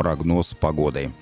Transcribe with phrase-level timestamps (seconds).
[0.00, 1.12] прогноз погоды.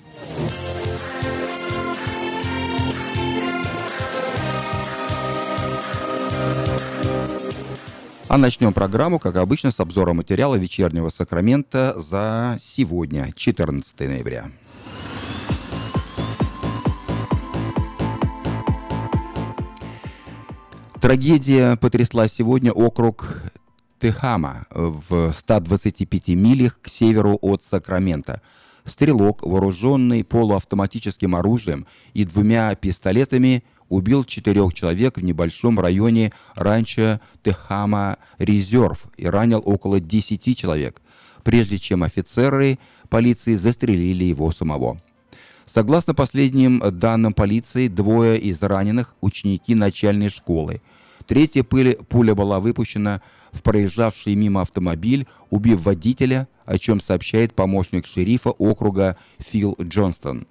[8.29, 14.49] А начнем программу, как обычно, с обзора материала вечернего Сакрамента за сегодня, 14 ноября.
[21.01, 23.43] Трагедия потрясла сегодня округ
[23.99, 28.41] Техама в 125 милях к северу от Сакрамента.
[28.89, 38.17] Стрелок, вооруженный полуавтоматическим оружием и двумя пистолетами, убил четырех человек в небольшом районе ранчо Техама
[38.37, 41.01] Резерв и ранил около десяти человек,
[41.43, 44.99] прежде чем офицеры полиции застрелили его самого.
[45.65, 50.81] Согласно последним данным полиции, двое из раненых– ученики начальной школы.
[51.27, 53.21] Третья пуля была выпущена
[53.51, 60.47] в проезжавший мимо автомобиль, убив водителя, о чем сообщает помощник шерифа округа Фил Джонстон.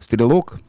[0.00, 0.60] Стрелок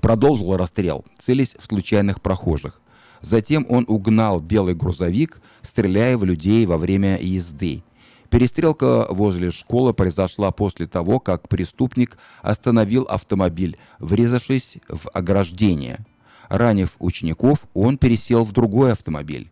[0.00, 2.80] продолжил расстрел, целясь в случайных прохожих.
[3.20, 7.82] Затем он угнал белый грузовик, стреляя в людей во время езды.
[8.30, 16.06] Перестрелка возле школы произошла после того, как преступник остановил автомобиль, врезавшись в ограждение.
[16.48, 19.50] Ранив учеников, он пересел в другой автомобиль.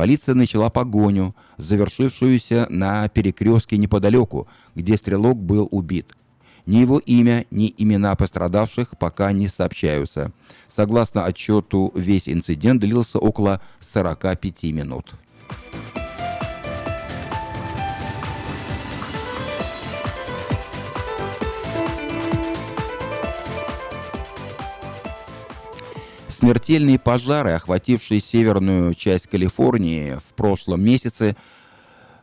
[0.00, 6.16] Полиция начала погоню, завершившуюся на перекрестке неподалеку, где стрелок был убит.
[6.64, 10.32] Ни его имя, ни имена пострадавших пока не сообщаются.
[10.70, 15.12] Согласно отчету, весь инцидент длился около 45 минут.
[26.40, 31.36] Смертельные пожары, охватившие северную часть Калифорнии в прошлом месяце,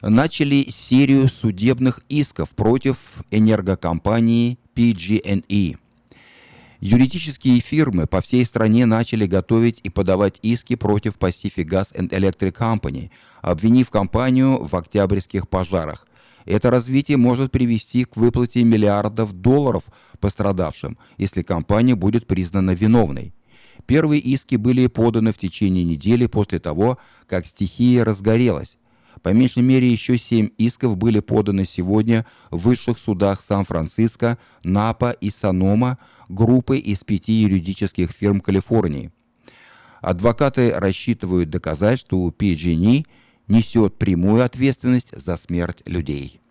[0.01, 2.97] начали серию судебных исков против
[3.29, 5.77] энергокомпании PG&E.
[6.79, 12.53] Юридические фирмы по всей стране начали готовить и подавать иски против Pacific Gas and Electric
[12.57, 13.11] Company,
[13.43, 16.07] обвинив компанию в октябрьских пожарах.
[16.45, 19.83] Это развитие может привести к выплате миллиардов долларов
[20.19, 23.35] пострадавшим, если компания будет признана виновной.
[23.87, 28.77] Первые иски были поданы в течение недели после того, как стихия разгорелась.
[29.23, 35.31] По меньшей мере еще семь исков были поданы сегодня в высших судах Сан-Франциско, Напа и
[35.31, 35.97] Санома
[36.29, 39.11] группой из пяти юридических фирм Калифорнии.
[40.01, 43.05] Адвокаты рассчитывают доказать, что PG&E
[43.47, 46.41] несет прямую ответственность за смерть людей.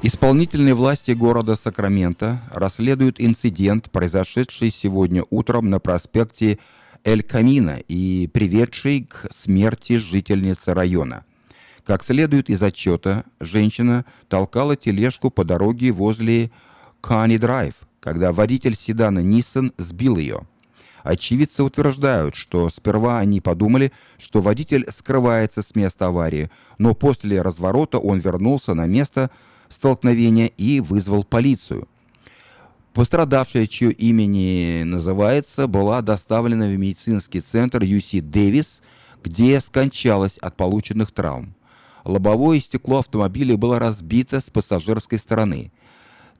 [0.00, 6.60] Исполнительные власти города Сакраменто расследуют инцидент, произошедший сегодня утром на проспекте
[7.02, 11.24] Эль Камина и приведший к смерти жительницы района.
[11.84, 16.52] Как следует из отчета, женщина толкала тележку по дороге возле
[17.00, 20.46] Кани Драйв, когда водитель седана Nissan сбил ее.
[21.02, 27.98] Очевидцы утверждают, что сперва они подумали, что водитель скрывается с места аварии, но после разворота
[27.98, 29.30] он вернулся на место,
[29.70, 31.88] столкновения и вызвал полицию.
[32.94, 38.80] Пострадавшая, чье имя называется, была доставлена в медицинский центр UC Дэвис,
[39.22, 41.54] где скончалась от полученных травм.
[42.04, 45.70] Лобовое стекло автомобиля было разбито с пассажирской стороны.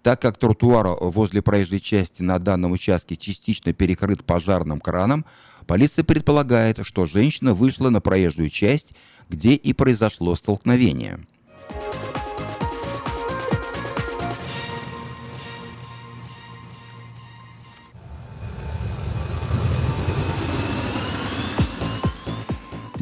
[0.03, 5.27] Так как тротуар возле проезжей части на данном участке частично перекрыт пожарным краном,
[5.67, 8.95] полиция предполагает, что женщина вышла на проезжую часть,
[9.29, 11.21] где и произошло столкновение.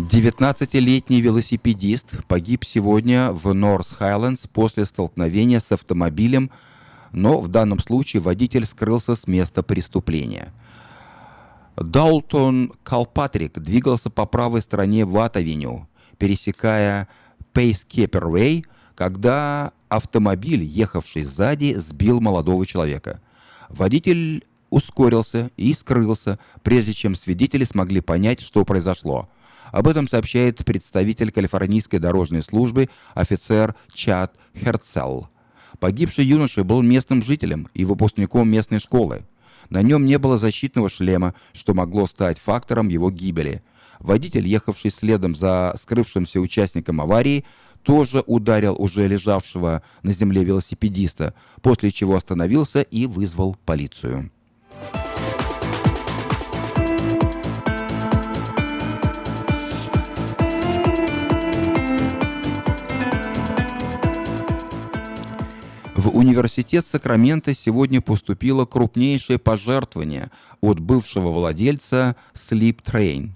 [0.07, 6.53] 19-летний велосипедист погиб сегодня в Норс Хайлендс после столкновения с автомобилем,
[7.11, 10.53] но в данном случае водитель скрылся с места преступления.
[11.75, 15.89] Даултон Калпатрик двигался по правой стороне Ват-авеню,
[16.19, 17.09] пересекая
[17.53, 18.65] Пейскепер-Вей,
[18.95, 23.21] когда автомобиль, ехавший сзади, сбил молодого человека.
[23.69, 29.29] Водитель ускорился и скрылся, прежде чем свидетели смогли понять, что произошло.
[29.73, 35.29] Об этом сообщает представитель Калифорнийской дорожной службы офицер Чад Херцелл.
[35.79, 39.27] Погибший юноша был местным жителем и выпускником местной школы.
[39.69, 43.63] На нем не было защитного шлема, что могло стать фактором его гибели.
[43.99, 47.45] Водитель, ехавший следом за скрывшимся участником аварии,
[47.83, 54.31] тоже ударил уже лежавшего на земле велосипедиста, после чего остановился и вызвал полицию.
[66.11, 70.31] Университет Сакрамента сегодня поступило крупнейшее пожертвование
[70.61, 73.31] от бывшего владельца Sleep Train.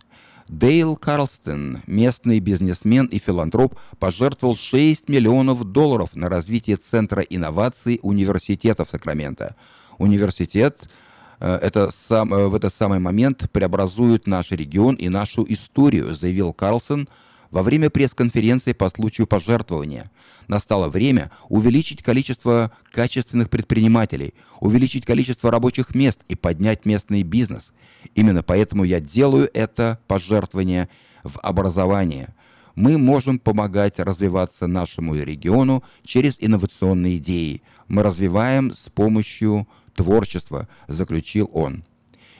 [0.49, 8.85] Дейл Карлстон, местный бизнесмен и филантроп, пожертвовал 6 миллионов долларов на развитие Центра инноваций университета
[8.85, 9.55] в Сакраменто.
[9.99, 10.91] Университет
[11.39, 16.53] э, это сам, э, в этот самый момент преобразует наш регион и нашу историю, заявил
[16.53, 17.09] Карлсон
[17.51, 20.11] во время пресс-конференции по случаю пожертвования.
[20.49, 27.73] Настало время увеличить количество качественных предпринимателей, увеличить количество рабочих мест и поднять местный бизнес.
[28.15, 30.89] Именно поэтому я делаю это пожертвование
[31.25, 32.35] в образование.
[32.77, 37.63] Мы можем помогать развиваться нашему региону через инновационные идеи.
[37.89, 41.85] Мы развиваем с помощью творчества, заключил он.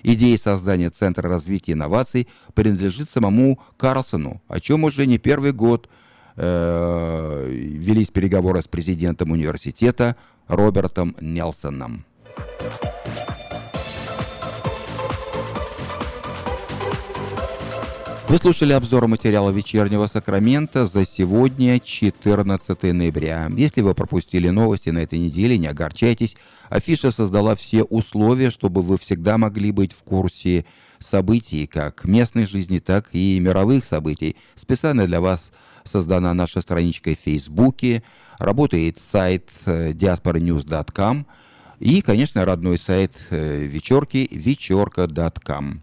[0.03, 5.89] Идея создания Центра развития инноваций принадлежит самому Карлсону, о чем уже не первый год–
[6.37, 10.17] э, велись переговоры с президентом университета
[10.49, 12.05] Робертом Нелсоном.
[18.31, 23.51] Вы слушали обзор материала «Вечернего Сакрамента» за сегодня, 14 ноября.
[23.57, 26.37] Если вы пропустили новости на этой неделе, не огорчайтесь.
[26.69, 30.65] Афиша создала все условия, чтобы вы всегда могли быть в курсе
[31.01, 34.37] событий, как местной жизни, так и мировых событий.
[34.55, 35.51] Специально для вас–
[35.85, 38.05] создана наша страничка в Фейсбуке,
[38.39, 41.27] работает сайт э, diasporanews.com
[41.81, 45.83] и, конечно, родной сайт э, вечерки вечерка.com.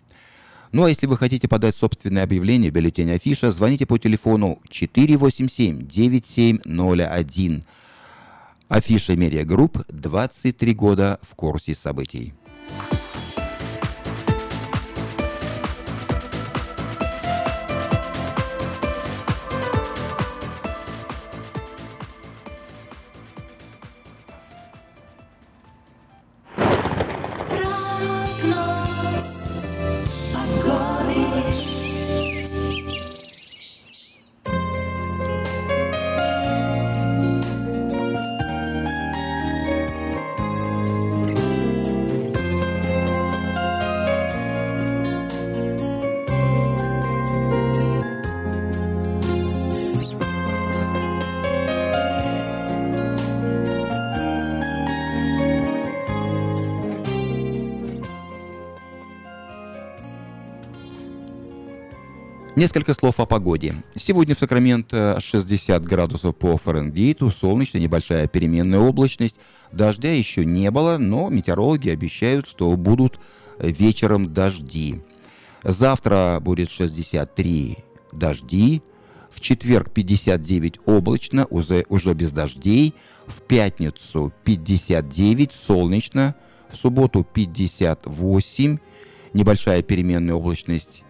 [0.72, 7.64] Ну а если вы хотите подать собственное объявление, бюллетень афиша, звоните по телефону 487-9701.
[8.68, 12.34] Афиша Медиагрупп 23 года в курсе событий.
[62.58, 63.76] Несколько слов о погоде.
[63.96, 69.40] Сегодня в Сакраменто 60 градусов по Фаренгейту, солнечно, небольшая переменная облачность.
[69.72, 73.20] Дождя еще не было, но метеорологи обещают, что будут
[73.60, 75.02] вечером дожди.
[75.62, 77.78] Завтра будет 63
[78.12, 78.82] дожди,
[79.30, 82.96] в четверг 59 облачно, уже, уже без дождей,
[83.28, 86.34] в пятницу 59 солнечно,
[86.72, 88.80] в субботу 58,
[89.34, 91.04] небольшая переменная облачность,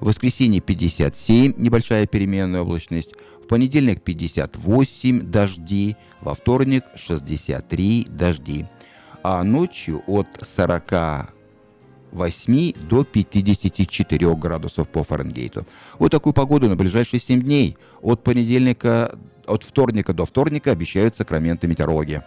[0.00, 3.14] в воскресенье 57, небольшая переменная облачность.
[3.42, 5.96] В понедельник 58 дожди.
[6.20, 8.66] Во вторник 63 дожди.
[9.22, 15.66] А ночью от 48 до 54 градусов по Фаренгейту.
[15.98, 17.76] Вот такую погоду на ближайшие 7 дней.
[18.00, 22.22] От понедельника, от вторника до вторника обещают Сакраменто метеорологи.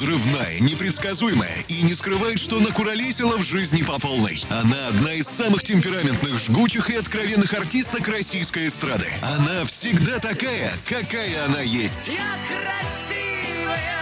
[0.00, 4.42] Взрывная, непредсказуемая и не скрывает, что накуролесила в жизни по полной.
[4.48, 9.08] Она одна из самых темпераментных, жгучих и откровенных артисток российской эстрады.
[9.20, 12.08] Она всегда такая, какая она есть.
[12.08, 14.00] Я красивая!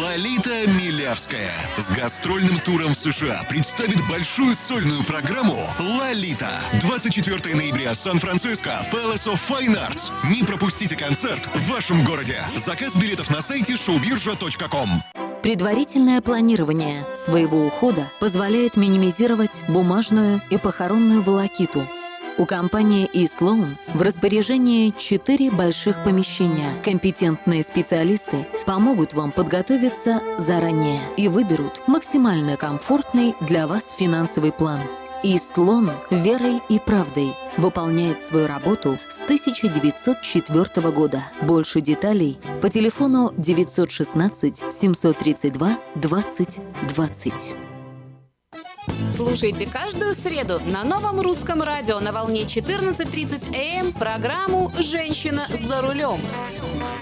[0.00, 6.62] Лолита Милявская с гастрольным туром в США представит большую сольную программу «Лолита».
[6.80, 10.10] 24 ноября, Сан-Франциско, Palace of Fine Arts.
[10.30, 12.42] Не пропустите концерт в вашем городе.
[12.56, 15.02] Заказ билетов на сайте showbirja.com.
[15.46, 21.86] Предварительное планирование своего ухода позволяет минимизировать бумажную и похоронную волокиту–
[22.38, 26.74] у компании eSloan в распоряжении четыре больших помещения.
[26.84, 34.80] Компетентные специалисты помогут вам подготовиться заранее и выберут максимально комфортный для вас финансовый план.
[35.22, 41.24] Истлон верой и правдой выполняет свою работу с 1904 года.
[41.42, 47.32] Больше деталей по телефону 916 732 20 20.
[49.16, 56.20] Слушайте каждую среду на новом русском радио на волне 14.30 АМ программу «Женщина за рулем».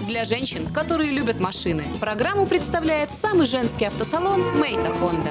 [0.06, 5.30] Для женщин, которые любят машины, программу представляет самый женский автосалон «Мейта Хонда».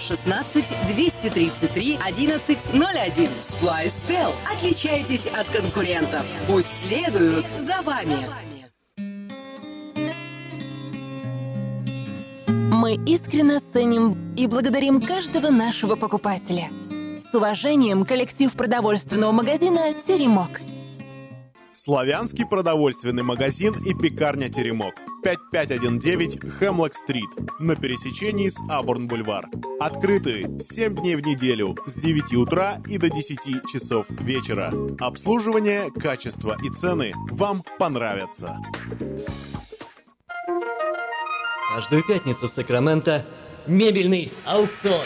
[0.01, 3.29] 916 233 1101.
[3.59, 4.33] Flystel.
[4.51, 6.25] Отличайтесь от конкурентов.
[6.47, 8.27] Пусть следуют за вами.
[12.47, 16.69] Мы искренне ценим и благодарим каждого нашего покупателя.
[17.21, 20.61] С уважением, коллектив продовольственного магазина «Теремок».
[21.73, 24.93] Славянский продовольственный магазин и пекарня «Теремок».
[25.23, 29.45] 5519 Хемлок-стрит на пересечении с Абурн-бульвар.
[29.79, 33.39] Открыты 7 дней в неделю с 9 утра и до 10
[33.71, 34.73] часов вечера.
[34.99, 38.59] Обслуживание, качество и цены вам понравятся.
[41.73, 43.25] Каждую пятницу в Сакраменто
[43.65, 45.05] мебельный аукцион.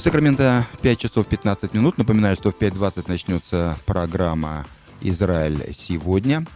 [0.00, 1.98] В Сакраменто 5 часов 15 минут.
[1.98, 4.64] Напоминаю, что в 5.20 начнется программа
[5.02, 6.46] «Израиль сегодня».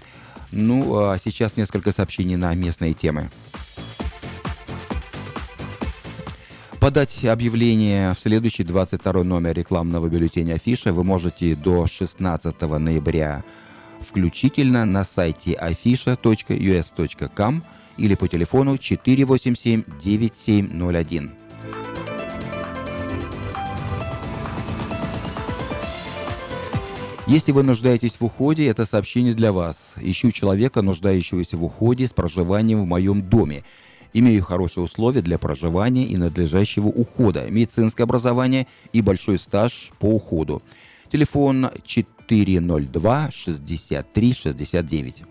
[0.51, 3.29] Ну, а сейчас несколько сообщений на местные темы.
[6.81, 13.45] Подать объявление в следующий 22 номер рекламного бюллетеня Афиша вы можете до 16 ноября
[14.01, 17.63] включительно на сайте afisha.us.com
[17.99, 21.44] или по телефону 487 9701.
[27.27, 29.95] Если вы нуждаетесь в уходе, это сообщение для вас.
[29.97, 33.65] Ищу человека, нуждающегося в уходе с проживанием в моем доме.
[34.13, 40.63] Имею хорошие условия для проживания и надлежащего ухода, медицинское образование и большой стаж по уходу.
[41.11, 45.23] Телефон 402 63 69.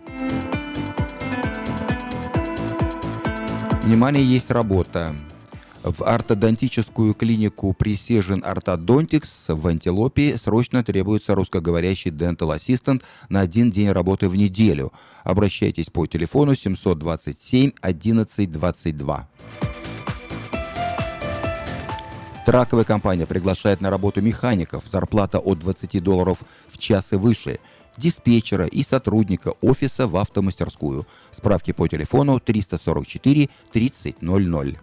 [3.84, 5.14] Внимание, есть работа.
[5.84, 13.90] В ортодонтическую клинику Precision Orthodontics в Антилопе срочно требуется русскоговорящий dental assistant на один день
[13.90, 14.94] работы в неделю.
[15.24, 19.28] Обращайтесь по телефону 727 11 22.
[22.46, 24.84] Траковая компания приглашает на работу механиков.
[24.90, 27.60] Зарплата от 20 долларов в час и выше.
[27.98, 31.06] Диспетчера и сотрудника офиса в автомастерскую.
[31.30, 34.78] Справки по телефону 344 3000.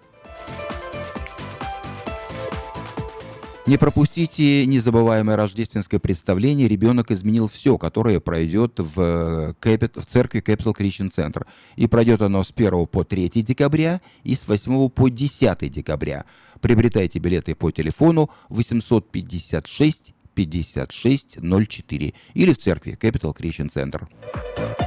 [3.71, 10.75] Не пропустите незабываемое рождественское представление «Ребенок изменил все», которое пройдет в, Кэпит, в церкви Capital
[10.77, 11.47] Christian Center.
[11.77, 16.25] И пройдет оно с 1 по 3 декабря и с 8 по 10 декабря.
[16.59, 24.80] Приобретайте билеты по телефону 856 5604 или в церкви Capital Christian Center.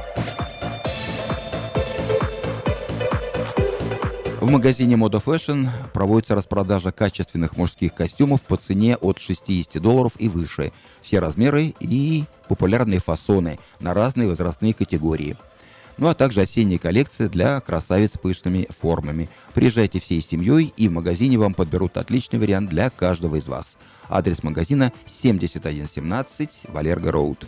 [4.45, 10.29] В магазине Moda Fashion проводится распродажа качественных мужских костюмов по цене от 60 долларов и
[10.29, 10.71] выше.
[11.01, 15.35] Все размеры и популярные фасоны на разные возрастные категории.
[15.97, 19.29] Ну а также осенняя коллекция для красавиц с пышными формами.
[19.55, 23.79] Приезжайте всей семьей, и в магазине вам подберут отличный вариант для каждого из вас.
[24.09, 27.47] Адрес магазина 7117 Валерго Роуд.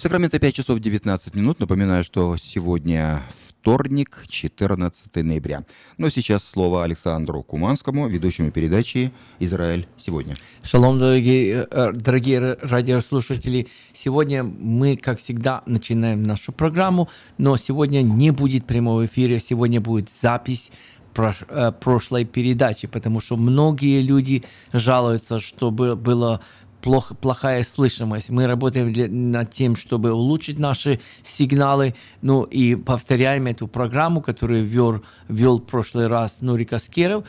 [0.00, 1.60] Сакраменто 5 часов 19 минут.
[1.60, 5.64] Напоминаю, что сегодня вторник, 14 ноября.
[5.98, 10.36] Но сейчас слово Александру Куманскому, ведущему передачи «Израиль сегодня».
[10.62, 13.68] Шалом, дорогие, э, дорогие радиослушатели.
[13.92, 20.10] Сегодня мы, как всегда, начинаем нашу программу, но сегодня не будет прямого эфира, сегодня будет
[20.10, 20.70] запись
[21.14, 26.40] э, прошлой передачи, потому что многие люди жалуются, что было
[26.80, 28.30] плохо, плохая слышимость.
[28.30, 31.94] Мы работаем для, над тем, чтобы улучшить наши сигналы.
[32.22, 37.24] Ну и повторяем эту программу, которую вел, вел в прошлый раз Нурик Аскеров,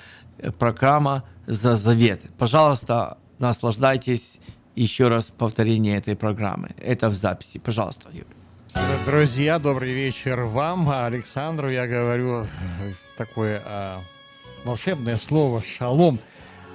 [0.58, 2.22] программа «За завет».
[2.38, 4.40] Пожалуйста, наслаждайтесь
[4.76, 6.70] еще раз повторение этой программы.
[6.78, 7.60] Это в записи.
[7.60, 8.26] Пожалуйста, Юрий.
[9.06, 10.90] Друзья, добрый вечер вам.
[10.90, 12.46] Александру я говорю
[13.18, 14.00] такое а,
[14.64, 16.20] волшебное слово «шалом».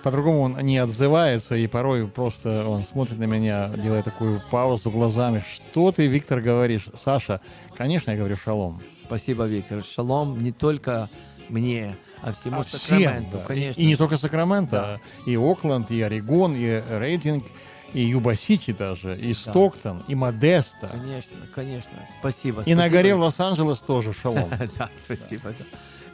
[0.06, 5.44] По-другому он не отзывается, и порой просто он смотрит на меня, делая такую паузу глазами.
[5.52, 6.86] Что ты, Виктор, говоришь?
[6.94, 7.40] Саша,
[7.76, 8.80] конечно, я говорю шалом.
[9.02, 9.82] Спасибо, Виктор.
[9.82, 11.10] Шалом не только
[11.48, 13.46] мне, а всему а Сакраменту, всем, да.
[13.48, 13.80] конечно.
[13.80, 15.28] И, и не только Сакраменто, да.
[15.28, 17.44] и Окленд, и Орегон, и Рейдинг,
[17.92, 20.86] и Юба-Сити даже, и Стоктон, и Модеста.
[20.86, 21.90] Конечно, конечно.
[22.20, 22.60] Спасибо.
[22.60, 22.80] И спасибо.
[22.80, 24.50] на горе в Лос-Анджелес тоже шалом.
[24.78, 25.52] Да, спасибо.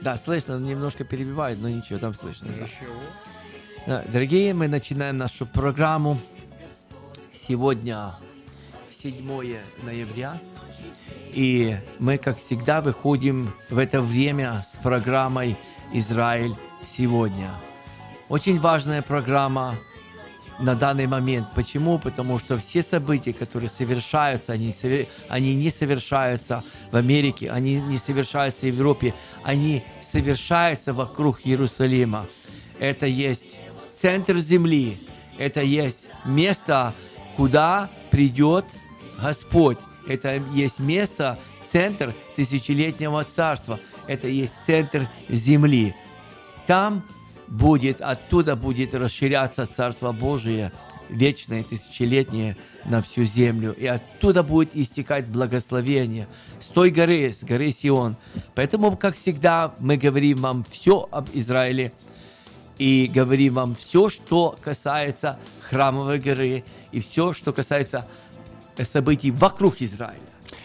[0.00, 2.46] Да, слышно, немножко перебивает, но ничего, там слышно.
[2.46, 2.94] Ничего.
[3.84, 6.20] Дорогие, мы начинаем нашу программу.
[7.34, 8.14] Сегодня
[8.96, 10.38] 7 ноября.
[11.32, 15.56] И мы, как всегда, выходим в это время с программой
[15.92, 16.54] «Израиль
[16.86, 17.50] сегодня».
[18.28, 19.74] Очень важная программа
[20.60, 21.48] на данный момент.
[21.52, 21.98] Почему?
[21.98, 24.72] Потому что все события, которые совершаются, они,
[25.28, 32.26] они не совершаются в Америке, они не совершаются в Европе, они совершаются вокруг Иерусалима.
[32.78, 33.58] Это есть
[34.02, 34.98] центр земли.
[35.38, 36.92] Это есть место,
[37.36, 38.64] куда придет
[39.22, 39.78] Господь.
[40.08, 43.78] Это есть место, центр тысячелетнего царства.
[44.08, 45.94] Это есть центр земли.
[46.66, 47.04] Там
[47.46, 50.72] будет, оттуда будет расширяться Царство Божие,
[51.08, 53.72] вечное, тысячелетнее на всю землю.
[53.72, 56.26] И оттуда будет истекать благословение.
[56.60, 58.16] С той горы, с горы Сион.
[58.56, 61.92] Поэтому, как всегда, мы говорим вам все об Израиле–
[62.82, 65.38] и говорим вам все, что касается
[65.70, 68.08] храмовой горы и все, что касается
[68.82, 70.18] событий вокруг Израиля.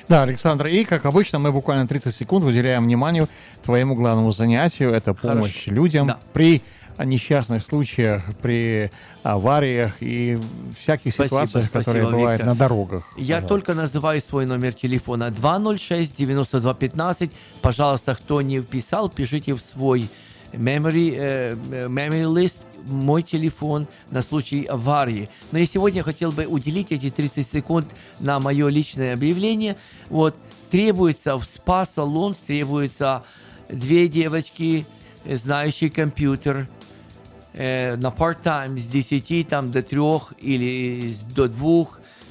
[0.08, 3.27] Да, Александр, и как обычно мы буквально 30 секунд выделяем вниманию
[3.62, 5.75] твоему главному занятию, это помощь Хорошо.
[5.75, 6.17] людям да.
[6.34, 6.63] при
[6.97, 8.89] несчастных случаях, при
[9.21, 10.39] авариях и
[10.80, 12.47] всяких Спасибо, ситуациях, спасибо, которые бывают Виктор.
[12.47, 13.03] на дорогах.
[13.15, 13.47] Я Пожалуйста.
[13.47, 17.32] только называю свой номер телефона 206-9215.
[17.62, 20.10] Пожалуйста, кто не вписал, пишите в свой
[20.53, 22.57] memory, э, э, memory list
[22.88, 25.29] мой телефон на случай аварии.
[25.51, 27.88] Но я сегодня хотел бы уделить эти 30 секунд
[28.19, 29.75] на мое личное объявление.
[30.10, 30.36] Вот,
[30.69, 33.23] требуется в спа-салон, требуется
[33.69, 34.86] две девочки,
[35.25, 36.67] знающие компьютер,
[37.53, 39.99] э, на part-time с 10 там, до 3
[40.39, 41.88] или до 2.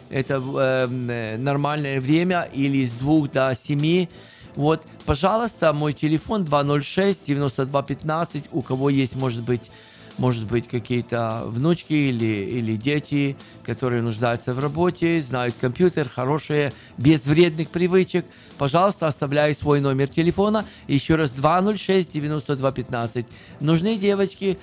[0.09, 2.48] Это э, э, нормальное время.
[2.52, 4.09] Или с 2 до 7.
[4.57, 8.45] Вот, пожалуйста, мой телефон 206-9215.
[8.53, 9.71] У кого есть, может быть,
[10.19, 17.27] может быть, какие-то внучки или, или дети, которые нуждаются в работе, знают компьютер, хорошие, без
[17.27, 18.25] вредных привычек.
[18.57, 20.64] Пожалуйста, оставляю свой номер телефона.
[20.88, 23.27] Еще раз 206-9215.
[23.61, 24.57] Нужны девочки,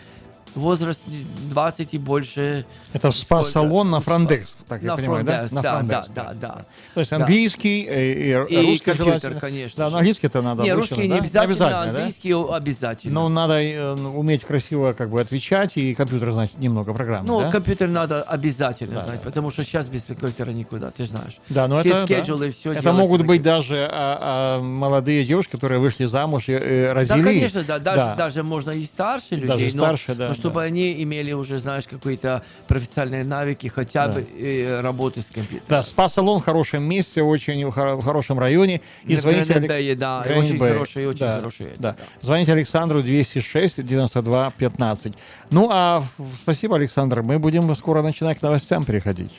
[0.56, 1.02] возраст
[1.50, 2.66] 20 и больше.
[2.94, 5.48] Это спа-салон на Франдекс, так я на понимаю, да?
[5.52, 6.66] На да, да, да, да.
[6.94, 7.18] То есть Да.
[7.18, 11.16] английский э, и, И русский компьютер, конечно Да, но английский-то надо Не, русский не да?
[11.18, 11.82] обязательно, да?
[11.84, 13.22] английский обязательно.
[13.22, 17.52] Ну, надо э, уметь красиво как бы отвечать и компьютер знать немного программ, Ну, да?
[17.52, 21.38] компьютер надо обязательно Да, знать, потому что сейчас без компьютера никуда, ты знаешь.
[21.50, 22.06] Да, но все это, да.
[22.06, 26.94] скеджулы, все это могут быть даже а, а, молодые девушки, которые вышли замуж и э,
[26.94, 27.18] родили.
[27.18, 27.80] Да, конечно, да.
[27.80, 28.16] Даже, Да.
[28.16, 30.66] даже можно и старше людей, Даже но, старше, да, но чтобы да.
[30.68, 34.14] они имели уже, знаешь, какие-то профессиональные навыки, хотя Да.
[34.14, 35.66] бы э, работы с компьютером.
[35.70, 38.82] Да, спа-салон в хорошем месте, очень в хоро- в хорошем районе.
[39.06, 41.96] И На звоните Алекс- да, и Гранд очень Бэе, хороший, очень да, хороший, Да.
[42.22, 45.14] Звоните Александру 206 92 15.
[45.50, 46.04] Ну, а
[46.42, 47.22] спасибо, Александр.
[47.22, 49.32] Мы будем скоро начинать к новостям переходить.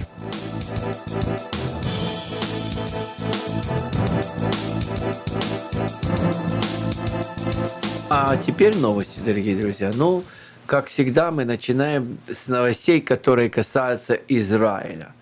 [8.11, 9.90] А теперь новости, дорогие друзья.
[9.95, 10.23] Ну,
[10.66, 15.14] как всегда, мы начинаем с новостей, которые касаются Израиля,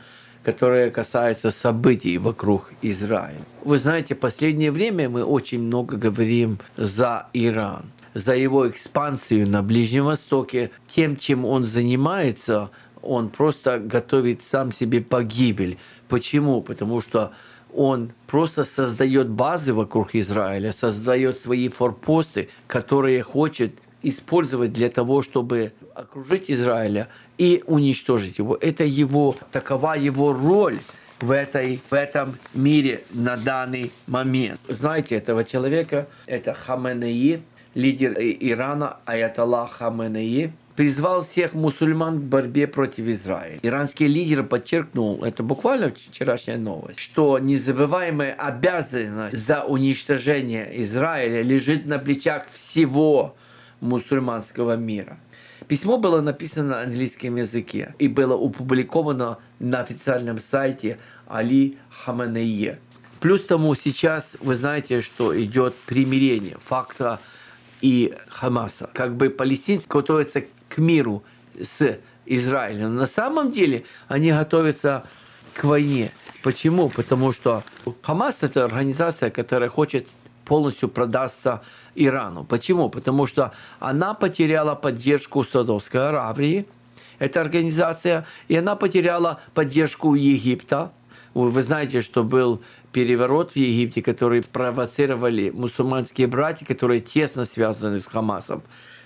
[0.45, 3.41] которые касаются событий вокруг Израиля.
[3.65, 9.63] Вы знаете, в последнее время мы очень много говорим за Иран, за его экспансию на
[9.63, 10.71] Ближнем Востоке.
[10.87, 12.71] Тем, чем он занимается,
[13.03, 15.79] он просто готовит сам себе погибель.
[16.09, 16.63] Почему?
[16.63, 17.33] Потому что
[17.75, 25.73] он просто создает базы вокруг Израиля, создает свои форпосты, которые хочет использовать для того, чтобы
[25.95, 28.57] окружить Израиля и уничтожить его.
[28.61, 30.79] Это его, такова его роль
[31.21, 34.61] в, этой, в этом мире на данный момент.
[34.69, 36.09] Знаете этого человека?
[36.27, 37.43] Это Хаменеи,
[37.75, 43.59] лидер Ирана, Аятоллах Хаменеи, призвал всех мусульман к борьбе против Израиля.
[43.63, 51.99] Иранский лидер подчеркнул, это буквально вчерашняя новость, что незабываемая обязанность за уничтожение Израиля лежит на
[51.99, 53.37] плечах всего
[53.83, 55.19] мусульманского мира.
[55.69, 62.79] Письмо было написано на английском языке и было опубликовано на официальном сайте Али Хаменее.
[63.21, 67.21] Плюс тому сейчас вы знаете, что идет примирение факта
[67.81, 68.91] и Хамаса.
[68.95, 71.23] Как бы палестинцы готовятся к миру
[71.61, 72.97] с Израилем.
[72.97, 75.05] На самом деле они готовятся
[75.55, 76.11] к войне.
[76.43, 76.89] Почему?
[76.89, 77.63] Потому что
[78.03, 80.09] Хамас это организация, которая хочет
[80.45, 81.63] полностью продаться
[81.95, 82.45] Ирану.
[82.45, 82.89] Почему?
[82.89, 86.67] Потому что она потеряла поддержку Саудовской Аравии,
[87.19, 90.93] эта организация, и она потеряла поддержку Египта.
[91.35, 98.07] Вы знаете, что был переворот в Египте, который провоцировали мусульманские братья, которые тесно связаны с
[98.07, 98.63] Хамасом.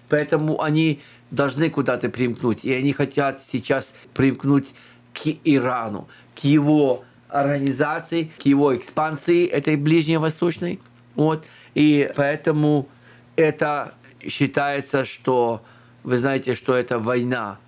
[0.09, 2.65] Поэтому они должны куда-то примкнуть.
[2.65, 4.75] И они хотят сейчас примкнуть
[5.13, 10.81] к Ирану, к его организации, к его экспансии этой ближневосточной.
[11.17, 11.45] Вот.
[11.75, 12.89] И поэтому
[13.35, 13.95] это
[14.27, 15.63] считается, что
[16.05, 17.59] вы знаете, что это война.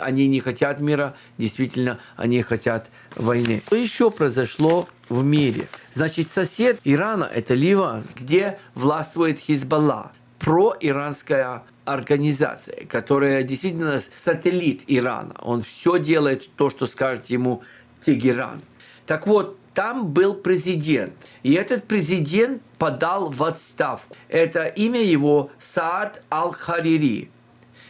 [0.00, 3.62] Они не хотят мира, действительно, они хотят войны.
[3.66, 5.68] Что еще произошло в мире?
[5.94, 15.34] Значит, сосед Ирана– это Ливан, где властвует Хизбалла, проиранская организация, которая действительно сателлит Ирана.
[15.40, 17.62] Он все делает то, что скажет ему
[18.04, 18.60] Тегеран.
[19.06, 21.12] Так вот, там был президент.
[21.42, 24.16] И этот президент подал в отставку.
[24.28, 27.30] Это имя его Саад Ал-Харири.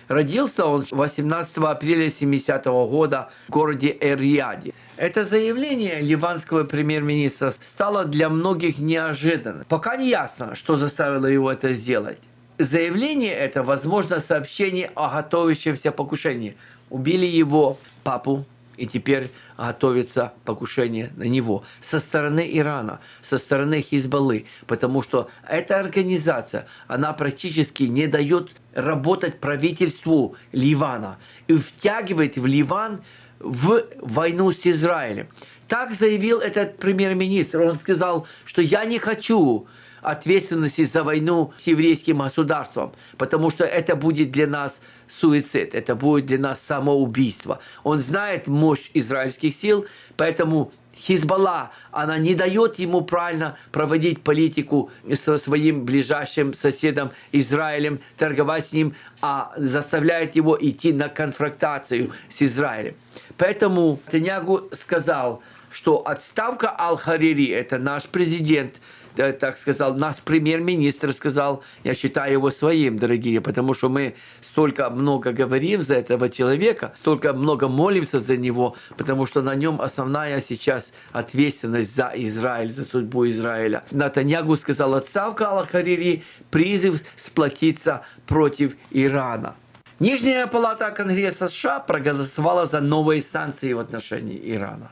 [0.09, 4.75] Родился он 18 апреля 70 года в городе Эр-Рияде.
[4.97, 9.65] Это заявление ливанского премьер-министра стало для многих неожиданным.
[9.69, 12.19] Пока не ясно, что заставило его это сделать.
[12.59, 16.57] Заявление это, возможно, сообщение о готовящемся покушении.
[16.91, 18.45] Убили его папу,
[18.77, 25.79] и теперь готовится покушение на него со стороны Ирана, со стороны Хизбаллы, потому что эта
[25.79, 33.01] организация, она практически не дает работать правительству Ливана и втягивает в Ливан
[33.39, 35.29] в войну с Израилем.
[35.69, 37.61] Так заявил этот премьер-министр.
[37.63, 39.67] Он сказал, что я не хочу
[40.07, 46.27] ответственности за войну с еврейским государством, потому что это будет для нас суицид, это будет
[46.27, 47.59] для нас самоубийство.
[47.83, 55.37] Он знает мощь израильских сил, поэтому Хизбалла, она не дает ему правильно проводить политику со
[55.39, 62.95] своим ближайшим соседом Израилем, торговать с ним, а заставляет его идти на конфронтацию с Израилем.
[63.37, 68.81] Поэтому Танягу сказал, что отставка Аль-Харири, это наш президент,
[69.17, 75.33] так сказал, наш премьер-министр сказал, я считаю его своим, дорогие, потому что мы столько много
[75.33, 80.93] говорим за этого человека, столько много молимся за него, потому что на нем основная сейчас
[81.13, 83.83] ответственность за Израиль, за судьбу Израиля.
[83.91, 89.55] Натаньягу сказал, отставка Аллахарири, призыв сплотиться против Ирана.
[89.99, 94.91] Нижняя палата Конгресса США проголосовала за новые санкции в отношении Ирана.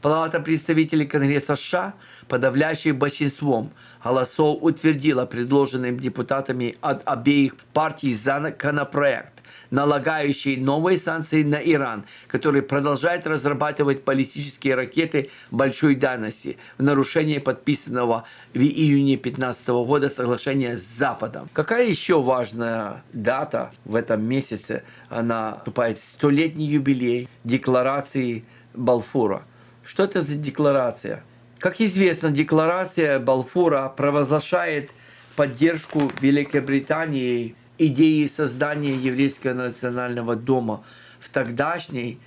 [0.00, 1.94] Палата представителей Конгресса США
[2.28, 12.04] подавляющим большинством голосов утвердила предложенным депутатами от обеих партий законопроект, налагающий новые санкции на Иран,
[12.26, 18.24] который продолжает разрабатывать баллистические ракеты большой дальности в нарушение подписанного
[18.54, 21.50] в июне 2015 года соглашения с Западом.
[21.52, 24.84] Какая еще важная дата в этом месяце?
[25.10, 29.42] Она наступает столетний юбилей декларации Балфура–
[29.84, 31.24] что это за декларация?
[31.58, 34.90] Как известно, декларация Балфура провозглашает
[35.36, 40.84] поддержку Великобритании идеи создания еврейского национального дома
[41.20, 42.18] в тогдашней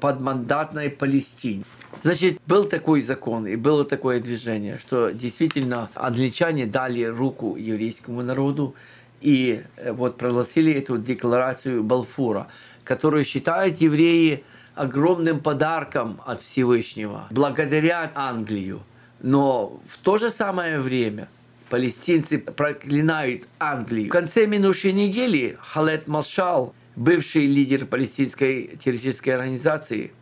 [0.00, 1.64] подмандатной Палестине.
[2.02, 8.74] Значит, был такой закон и было такое движение, что действительно англичане дали руку еврейскому народу
[9.20, 12.48] и э, вот прогласили эту декларацию Балфура,
[12.84, 14.44] которую считают евреи
[14.80, 18.80] огромным подарком от Всевышнего, благодарят Англию.
[19.20, 21.28] Но в то же самое время
[21.68, 24.08] палестинцы проклинают Англию.
[24.08, 30.12] В конце минувшей недели Халет Малшал, бывший лидер палестинской террористической организации,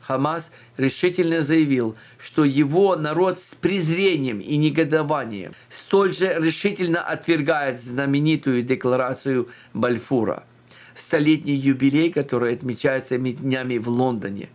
[0.00, 8.64] Хамас решительно заявил, что его народ с презрением и негодованием столь же решительно отвергает знаменитую
[8.64, 10.42] декларацию Бальфура–
[10.94, 14.48] столетний юбилей, который отмечается днями в Лондоне,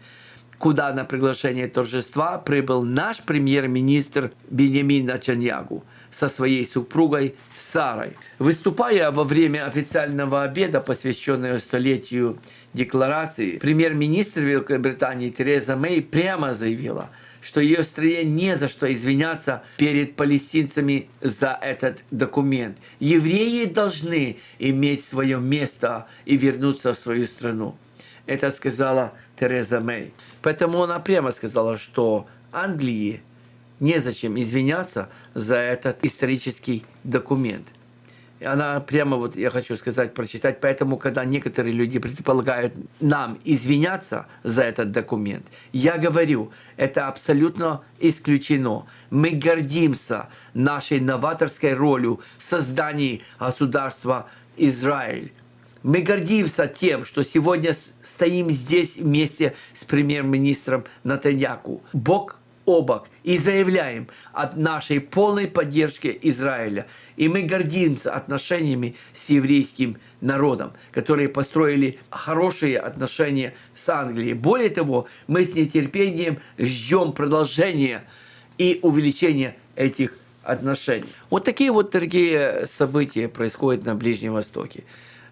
[0.57, 5.83] куда на приглашение торжества прибыл наш премьер-министр Бенемин Начаньягу
[6.17, 8.13] со своей супругой Сарой.
[8.39, 12.39] Выступая во время официального обеда, посвященного столетию
[12.73, 17.09] декларации, премьер-министр Великобритании Тереза Мэй прямо заявила–
[17.45, 22.79] что ее стране не за что извиняться перед палестинцами за этот документ.
[22.99, 27.75] Евреи должны иметь свое место и вернуться в свою страну.
[28.25, 30.11] Это сказала Тереза Мэй.
[30.41, 33.21] Поэтому она прямо сказала, что Англии
[33.79, 37.67] незачем извиняться за этот исторический документ
[38.41, 40.59] она прямо вот, я хочу сказать, прочитать.
[40.61, 48.85] Поэтому, когда некоторые люди предполагают нам извиняться за этот документ, я говорю, это абсолютно исключено.
[49.09, 55.31] Мы гордимся нашей новаторской ролью в создании государства Израиль.
[55.83, 61.83] Мы гордимся тем, что сегодня стоим здесь вместе с премьер-министром Натаньяку.
[61.93, 66.87] Бог о и заявляем от нашей полной поддержки Израиля.
[67.15, 74.33] И мы гордимся отношениями с еврейским народом, которые построили хорошие отношения с Англией.
[74.33, 78.03] Более того, мы с нетерпением ждем продолжения
[78.57, 81.09] и увеличения этих отношений.
[81.29, 84.83] Вот такие вот, дорогие события происходят на Ближнем Востоке.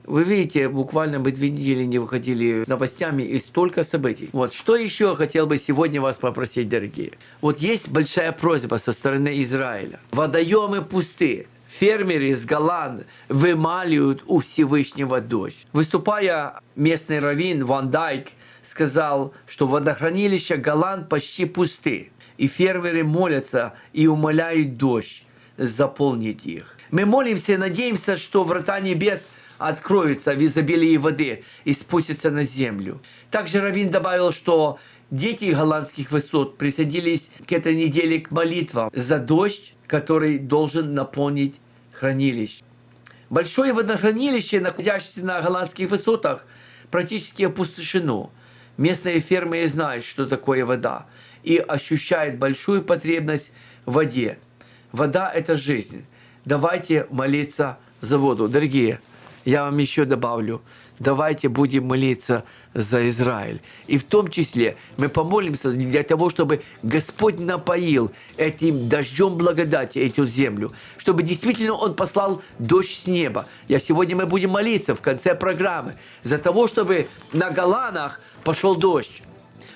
[0.06, 4.30] Вы видите, буквально мы две недели не выходили с новостями и столько событий.
[4.34, 7.13] Вот что еще хотел бы сегодня вас попросить, дорогие.
[7.39, 10.00] Вот есть большая просьба со стороны Израиля.
[10.12, 11.48] Водоемы пусты.
[11.80, 15.66] Фермеры из Голланд вымаливают у Всевышнего дождь.
[15.72, 22.12] Выступая, местный раввин Ван Дайк сказал, что водохранилища Голланд почти пусты.
[22.38, 25.24] И фермеры молятся и умоляют дождь
[25.58, 26.78] заполнить их.
[26.92, 29.28] Мы молимся и надеемся, что врата небес–
[29.67, 33.02] откроются в изобилии воды и спустятся на землю.
[33.32, 39.73] Также Равин добавил, что дети голландских высот присоединились к этой неделе к молитвам за дождь,
[39.88, 41.56] который должен наполнить
[41.91, 42.63] хранилище.
[43.30, 46.45] Большое водохранилище, находящееся на голландских высотах,
[46.91, 48.30] практически опустошено.
[48.78, 51.06] местные фермеры знают, что такое вода,
[51.43, 53.52] и ощущают большую потребность
[53.86, 54.39] в воде.
[54.91, 56.06] Вода– это жизнь.
[56.45, 58.47] Давайте молиться за воду.
[58.47, 58.99] Дорогие,
[59.45, 60.62] я вам еще добавлю,
[60.99, 63.62] давайте будем молиться за Израиль.
[63.88, 70.25] И в том числе мы помолимся для того, чтобы Господь напоил этим дождем благодати эту
[70.25, 73.45] землю, чтобы действительно Он послал дождь с неба.
[73.67, 79.21] Я сегодня мы будем молиться в конце программы за того, чтобы на Голанах пошел дождь.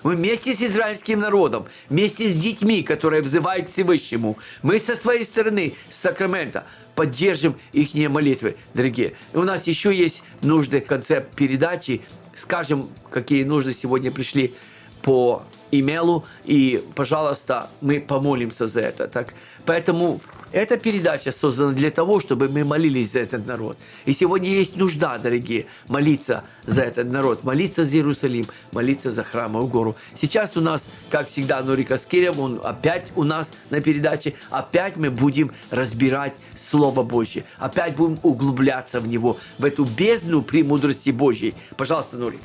[0.03, 5.25] Мы вместе с израильским народом, вместе с детьми, которые взывают к Всевышнему, мы со своей
[5.25, 6.65] стороны, с Сакрамента,
[6.97, 9.13] поддержим их молитвы, дорогие.
[9.31, 12.01] И у нас еще есть нужды в конце передачи.
[12.35, 14.55] Скажем, какие нужды сегодня пришли
[15.03, 16.25] по имейлу.
[16.43, 19.07] И, пожалуйста, мы помолимся за это.
[19.07, 20.19] Так, поэтому
[20.51, 23.77] эта передача создана для того, чтобы мы молились за этот народ.
[24.05, 29.69] И сегодня есть нужда, дорогие, молиться за этот народ, молиться за Иерусалим, молиться за храмовую
[29.69, 29.95] гору.
[30.15, 34.33] Сейчас у нас, как всегда, Нурика Скирев, он опять у нас на передаче.
[34.49, 37.45] Опять мы будем разбирать Слово Божье.
[37.57, 41.53] Опять будем углубляться в него, в эту бездну премудрости Божьей.
[41.75, 42.41] Пожалуйста, Нурик.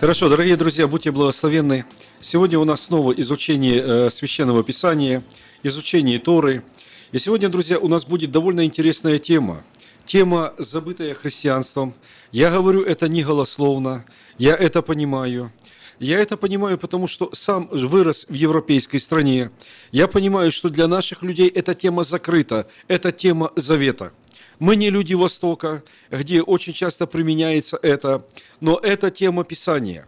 [0.00, 1.84] Хорошо, дорогие друзья, будьте благословенны.
[2.22, 5.22] Сегодня у нас снова изучение э, священного писания,
[5.62, 6.62] изучение Торы.
[7.12, 9.62] И сегодня, друзья, у нас будет довольно интересная тема.
[10.06, 11.92] Тема, забытая христианством.
[12.32, 14.06] Я говорю это не голословно,
[14.38, 15.52] я это понимаю.
[15.98, 19.50] Я это понимаю, потому что сам вырос в европейской стране.
[19.92, 24.12] Я понимаю, что для наших людей эта тема закрыта, это тема завета.
[24.60, 28.26] Мы не люди Востока, где очень часто применяется это,
[28.60, 30.06] но это тема Писания.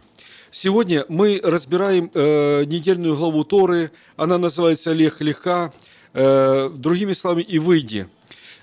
[0.51, 5.73] Сегодня мы разбираем э, недельную главу Торы, она называется «Лех легка»,
[6.13, 8.07] э, другими словами «И выйди».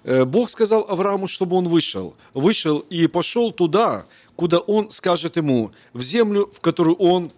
[0.05, 2.15] Э, Бог сказал Аврааму, чтобы он вышел.
[2.35, 7.33] Вышел и пошел туда, куда он скажет ему, в землю, в которую он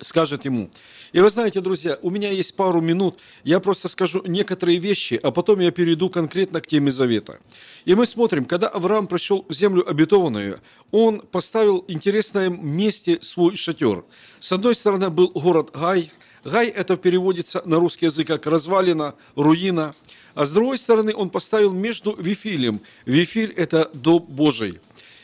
[0.00, 0.70] скажет ему.
[1.14, 5.30] И вы знаете, друзья, у меня есть пару минут, я просто скажу некоторые вещи, а
[5.30, 7.38] потом я перейду конкретно к теме завета.
[7.84, 13.54] И мы смотрим, когда Авраам пришел в землю обетованную, он поставил в интересном месте свой
[13.54, 14.02] шатер.
[14.40, 16.10] С одной стороны был город Гай.
[16.42, 19.92] Гай это переводится на русский язык как развалина, руина.
[20.34, 22.80] А с другой стороны он поставил между Вифилем.
[23.06, 24.80] Вифиль это дом Божий.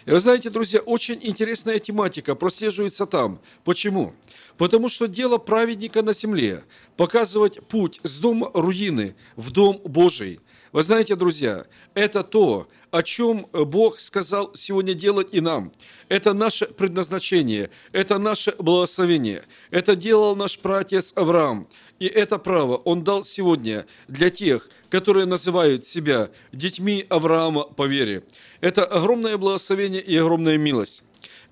[0.06, 3.40] И вы знаете, друзья, очень интересная тематика прослеживается там.
[3.64, 4.14] Почему?
[4.56, 6.64] Потому что дело праведника на земле–
[7.00, 10.38] показывать путь с дома руины в дом Божий.
[10.70, 15.72] Вы знаете, друзья, это то, о чем Бог сказал сегодня делать и нам.
[16.10, 19.44] Это наше предназначение, это наше благословение.
[19.70, 21.68] Это делал наш праотец Авраам.
[21.98, 28.24] И это право Он дал сегодня для тех, которые называют себя детьми Авраама по вере.
[28.60, 31.02] Это огромное благословение и огромная милость.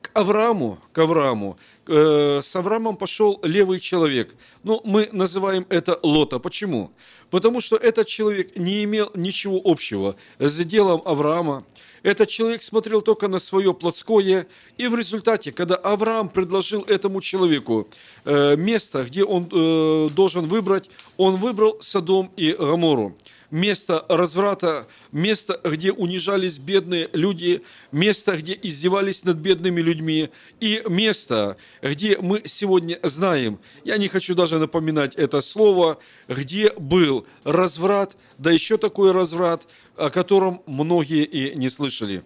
[0.02, 4.34] К Аврааму, к Аврааму, с Авраамом пошел левый человек.
[4.62, 6.38] Но мы называем это Лота.
[6.38, 6.92] Почему?
[7.30, 11.64] Потому что этот человек не имел ничего общего с делом Авраама.
[12.02, 14.46] Этот человек смотрел только на свое плотское,
[14.76, 17.88] и в результате, когда Авраам предложил этому человеку
[18.24, 23.16] э, место, где он э, должен выбрать, он выбрал Содом и Гамору
[23.50, 30.30] место разврата, место, где унижались бедные люди, место, где издевались над бедными людьми,
[30.60, 37.26] и место, где мы сегодня знаем, я не хочу даже напоминать это слово, где был
[37.44, 42.22] разврат, да еще такой разврат, о котором многие и не слышали.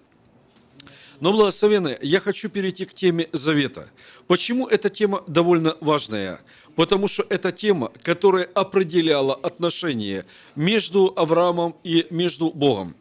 [1.23, 3.89] Но, благословенные, я хочу перейти к теме завета.
[4.27, 6.41] Почему эта тема довольно важная?
[6.77, 10.25] Потому что это тема, которая определяла отношения
[10.57, 12.95] между Авраамом и между Богом.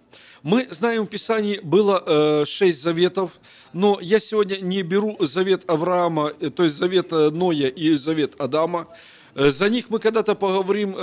[0.44, 3.40] Мы знаем, в Писании было э, шесть заветов,
[3.74, 8.34] но я сегодня не беру завет Авраама, э, то есть завет э, Ноя и завет
[8.40, 8.88] Адама.
[9.36, 10.94] За них мы когда-то поговорим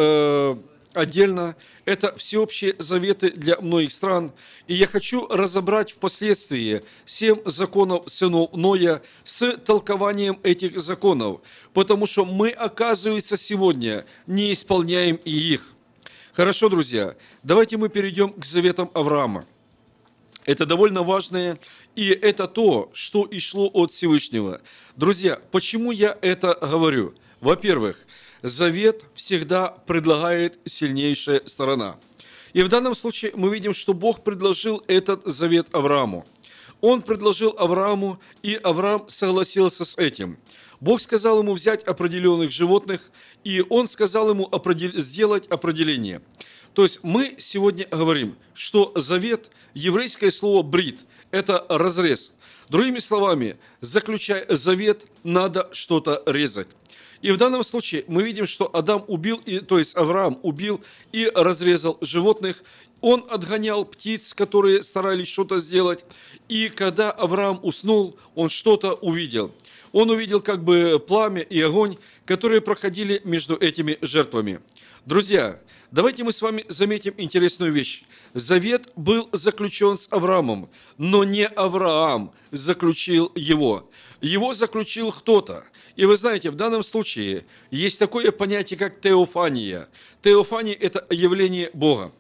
[0.98, 1.56] отдельно.
[1.84, 4.32] Это всеобщие заветы для многих стран.
[4.66, 11.40] И я хочу разобрать впоследствии семь законов сынов Ноя с толкованием этих законов,
[11.72, 15.72] потому что мы, оказывается, сегодня не исполняем и их.
[16.32, 19.46] Хорошо, друзья, давайте мы перейдем к заветам Авраама.
[20.44, 21.58] Это довольно важное,
[21.94, 24.60] и это то, что и шло от Всевышнего.
[24.96, 27.14] Друзья, почему я это говорю?
[27.40, 28.06] Во-первых,
[28.42, 31.98] завет всегда предлагает сильнейшая сторона.
[32.52, 36.26] И в данном случае мы видим, что Бог предложил этот завет Аврааму.
[36.80, 40.38] Он предложил Аврааму, и Авраам согласился с этим.
[40.80, 43.10] Бог сказал ему взять определенных животных,
[43.42, 44.48] и он сказал ему
[44.96, 46.22] сделать определение.
[46.74, 51.00] То есть мы сегодня говорим, что завет, еврейское слово «брит»–
[51.32, 52.32] это разрез.
[52.68, 56.68] Другими словами, заключая завет, надо что-то резать.
[57.22, 60.80] И в данном случае мы видим, что Адам убил, и, то есть Авраам убил
[61.12, 62.62] и разрезал животных.
[63.00, 66.04] Он отгонял птиц, которые старались что-то сделать.
[66.48, 69.52] И когда Авраам уснул, он что-то увидел.
[69.92, 74.60] Он увидел как бы пламя и огонь, которые проходили между этими жертвами.
[75.06, 75.60] Друзья,
[75.90, 78.02] давайте мы с вами заметим интересную вещь.
[78.34, 83.88] Завет был заключен с Авраамом, но не Авраам заключил его.
[84.20, 85.64] Его заключил кто-то.
[85.98, 89.88] И вы знаете, в данном случае есть такое понятие, как теофания.
[90.22, 92.12] Теофания– это явление Бога.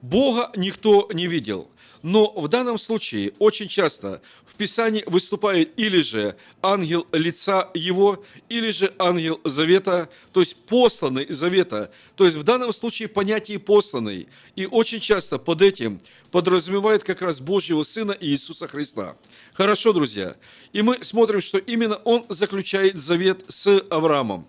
[0.00, 1.70] Бога никто не видел.
[2.02, 8.70] Но в данном случае очень часто в Писании выступает или же ангел лица его, или
[8.70, 11.90] же ангел завета, то есть посланный завета.
[12.14, 14.28] То есть в данном случае понятие посланный.
[14.54, 19.16] И очень часто под этим подразумевает как раз Божьего Сына Иисуса Христа.
[19.52, 20.36] Хорошо, друзья.
[20.72, 24.46] И мы смотрим, что именно он заключает завет с Авраамом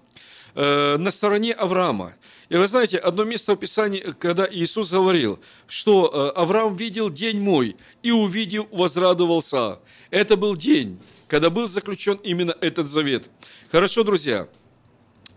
[0.55, 2.13] э, на стороне Авраама.
[2.49, 7.39] И вы знаете, одно место в Писании, когда Иисус говорил, что э, Авраам видел день
[7.39, 9.79] мой и увидев, возрадовался.
[10.11, 13.29] Это был день, когда был заключен именно этот завет.
[13.69, 14.47] Хорошо, друзья,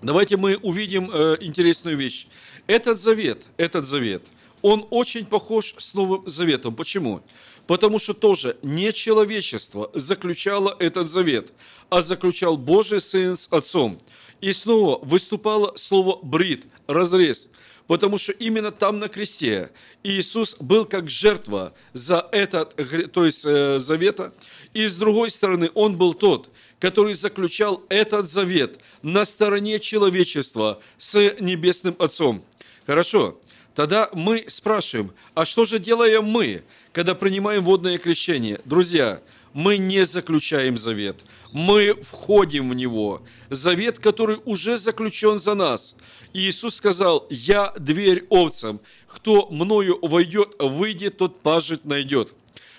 [0.03, 2.29] давайте мы увидим э, интересную вещь.
[2.69, 4.23] Этот завет, этот завет,
[4.63, 6.77] он очень похож с Новым Заветом.
[6.77, 7.23] Почему?
[7.67, 11.53] Потому что тоже не человечество заключало этот завет,
[11.89, 13.99] а заключал Божий Сын с Отцом.
[14.41, 17.49] И снова выступало слово «брит», «разрез»,
[17.87, 19.71] потому что именно там на кресте
[20.03, 22.75] Иисус был как жертва за этот,
[23.13, 24.33] то есть э, завета,
[24.73, 31.35] и с другой стороны Он был тот, который заключал этот завет на стороне человечества с
[31.41, 32.45] Небесным Отцом.
[32.87, 33.41] Хорошо,
[33.75, 36.63] тогда мы спрашиваем, а что же делаем мы,
[36.93, 38.61] когда принимаем водное крещение?
[38.65, 39.21] Друзья,
[39.53, 41.17] мы не заключаем завет,
[41.53, 43.23] мы входим в него.
[43.49, 45.95] Завет, который уже заключен за нас.
[46.33, 52.33] И Иисус сказал, я дверь овцам, кто мною войдет, выйдет, тот пажить найдет.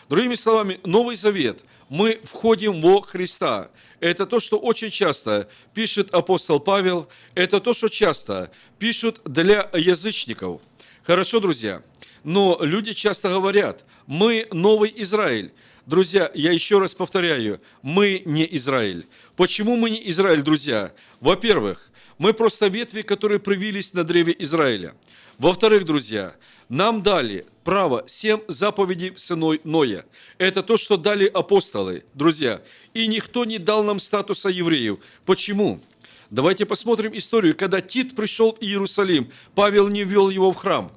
[0.09, 1.59] Другими словами, Новый Завет,
[1.89, 3.69] мы входим во Христа.
[3.99, 10.61] Это то, что очень часто пишет апостол Павел, это то, что часто пишут для язычников.
[11.03, 11.84] Хорошо, друзья,
[12.24, 15.53] но люди часто говорят, мы новый Израиль.
[15.88, 19.08] Друзья, я еще раз повторяю, мы не Израиль.
[19.36, 20.94] Почему мы не Израиль, друзья?
[21.20, 24.94] Во-первых, мы просто ветви, которые привились на древе Израиля.
[25.40, 26.36] Во-вторых, друзья,
[26.70, 30.06] нам дали право семь заповедей сыной Ноя.
[30.38, 32.62] Это то, что дали апостолы, друзья.
[32.94, 35.00] И никто не дал нам статуса евреев.
[35.26, 35.82] Почему?
[36.30, 37.56] Давайте посмотрим историю.
[37.58, 40.92] Когда Тит пришел в Иерусалим, Павел не ввел его в храм.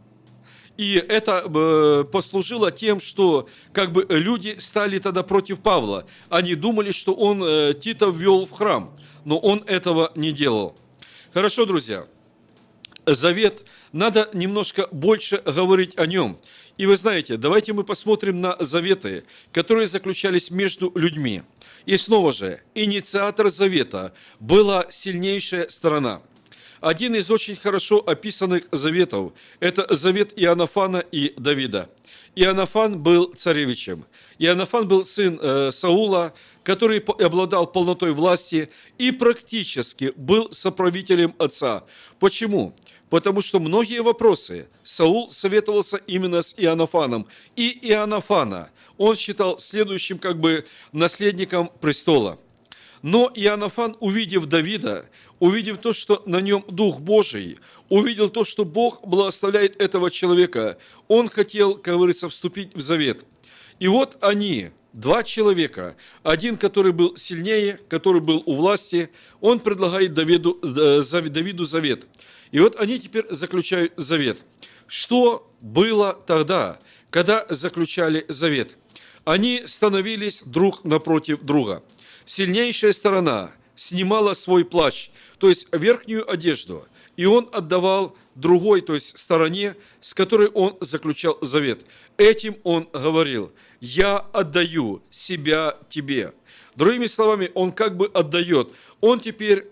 [0.76, 6.04] И это э, послужило тем, что как бы люди стали тогда против Павла.
[6.28, 10.76] Они думали, что он э, Тита ввел в храм, но он этого не делал.
[11.32, 12.06] Хорошо, друзья.
[13.06, 16.38] Завет, надо немножко больше говорить о нем.
[16.76, 21.42] И вы знаете, давайте мы посмотрим на заветы, которые заключались между людьми.
[21.86, 26.20] И снова же, инициатор завета была сильнейшая сторона–
[26.80, 31.90] один из очень хорошо описанных заветов– это завет Иоаннафана и Давида.
[32.34, 34.04] Иоаннафан был царевичем.
[34.38, 41.84] Иоаннафан был сын э, Саула, который обладал полнотой власти и практически был соправителем отца.
[42.18, 42.74] Почему?
[43.10, 47.28] Потому что многие вопросы Саул советовался именно с Иоаннафаном.
[47.54, 52.38] И Иоаннафана он считал следующим как бы наследником престола.
[53.02, 55.06] Но Иоаннафан, увидев Давида,
[55.44, 57.58] увидев то, что на нем Дух Божий,
[57.90, 63.26] увидел то, что Бог благословляет этого человека, он хотел, как говорится, вступить в завет.
[63.78, 69.10] И вот они, два человека, один, который был сильнее, который был у власти,
[69.42, 72.06] он предлагает Давиду, э, Давиду завет.
[72.50, 74.42] И вот они теперь заключают завет.
[74.86, 76.78] Что было тогда,
[77.10, 78.78] когда заключали завет?
[79.26, 81.82] Они становились друг напротив друга.
[82.24, 89.18] Сильнейшая сторона снимала свой плащ, то есть верхнюю одежду, и он отдавал другой, то есть
[89.18, 91.80] стороне, с которой он заключал завет.
[92.16, 96.32] Этим он говорил, я отдаю себя тебе.
[96.76, 98.70] Другими словами, он как бы отдает.
[99.00, 99.68] Он теперь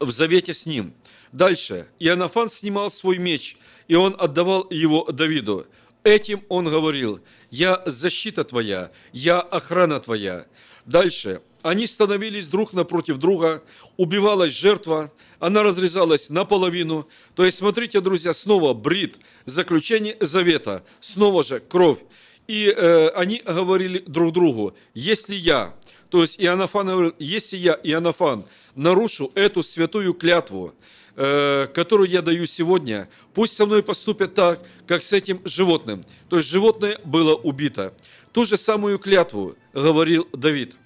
[0.00, 0.94] в завете с ним.
[1.32, 1.88] Дальше.
[1.98, 3.56] Иоаннафан снимал свой меч,
[3.88, 5.66] и он отдавал его Давиду.
[6.02, 7.20] Этим он говорил,
[7.50, 10.46] я защита твоя, я охрана твоя.
[10.84, 11.40] Дальше.
[11.64, 13.62] Они становились друг напротив друга,
[13.96, 17.08] убивалась жертва, она разрезалась наполовину.
[17.34, 22.00] То есть, смотрите, друзья, снова брит, заключение завета, снова же кровь.
[22.46, 25.74] И э, они говорили друг другу, если я,
[26.10, 28.44] то есть Иоаннафан говорил, если я, Иоаннафан,
[28.74, 30.74] нарушу эту святую клятву,
[31.16, 36.04] э, которую я даю сегодня, пусть со мной поступят так, как с этим животным.
[36.28, 37.94] То есть животное было убито.
[38.32, 40.76] Ту же самую клятву говорил Давид.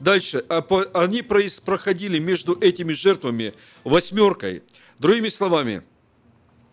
[0.00, 0.64] Дальше, а
[0.94, 4.62] они проходили между этими жертвами восьмеркой.
[4.98, 5.82] Другими словами,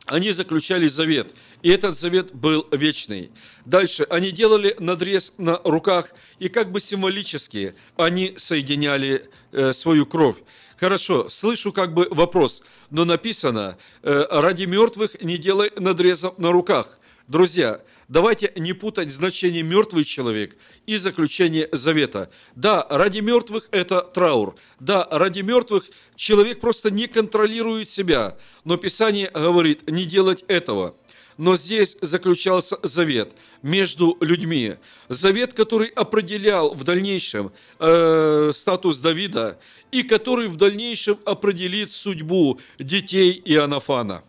[0.05, 3.31] они заключали завет, и этот завет был вечный.
[3.65, 10.37] Дальше, они делали надрез на руках, и как бы символически они соединяли э, свою кровь.
[10.77, 16.97] Хорошо, слышу как бы вопрос, но написано, э, ради мертвых не делай надрезов на руках.
[17.31, 17.79] Друзья,
[18.09, 22.29] давайте не путать значение мертвый человек и заключение завета.
[22.57, 24.57] Да, ради мертвых это траур.
[24.81, 25.85] Да, ради мертвых
[26.17, 28.37] человек просто не контролирует себя.
[28.65, 30.97] Но Писание говорит не делать этого.
[31.37, 34.75] Но здесь заключался завет между людьми.
[35.07, 39.57] Завет, который определял в дальнейшем э, статус Давида
[39.93, 44.21] и который в дальнейшем определит судьбу детей Иоаннафана.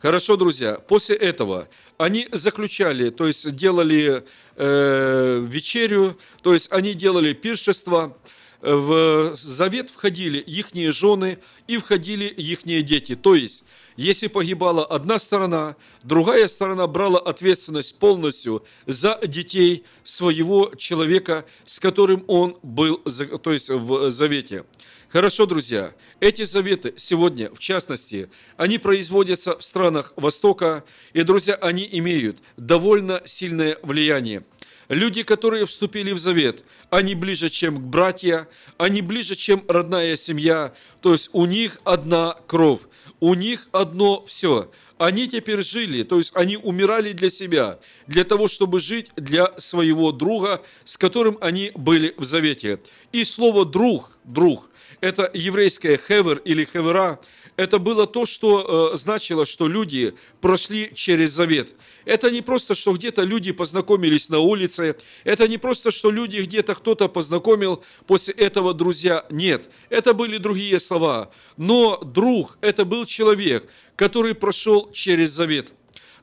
[0.00, 1.68] Хорошо, друзья, после этого
[1.98, 4.24] они заключали, то есть делали
[4.56, 8.16] э, вечерю, то есть они делали пиршество,
[8.60, 11.38] в завет входили ихние жены
[11.68, 13.14] и входили ихние дети.
[13.14, 13.62] То есть,
[13.96, 22.24] если погибала одна сторона, другая сторона брала ответственность полностью за детей своего человека, с которым
[22.26, 24.64] он был, то есть в завете.
[25.10, 28.28] Хорошо, друзья, эти заветы сегодня, в частности,
[28.58, 30.84] они производятся в странах Востока,
[31.14, 34.44] и, друзья, они имеют довольно сильное влияние.
[34.90, 41.12] Люди, которые вступили в завет, они ближе, чем братья, они ближе, чем родная семья, то
[41.12, 42.82] есть у них одна кровь,
[43.20, 44.70] у них одно все.
[44.98, 50.12] Они теперь жили, то есть они умирали для себя, для того, чтобы жить для своего
[50.12, 52.80] друга, с которым они были в завете.
[53.12, 54.68] И слово «друг», «друг»–
[55.00, 57.20] это еврейское «хевер» или «хевера»,
[57.58, 61.74] это было то, что э, значило, что люди прошли через завет.
[62.04, 64.94] Это не просто, что где-то люди познакомились на улице,
[65.24, 69.26] это не просто, что люди где-то кто-то познакомил, после этого друзья.
[69.28, 71.32] Нет, это были другие слова.
[71.56, 75.72] Но друг– это был человек, который прошел через завет.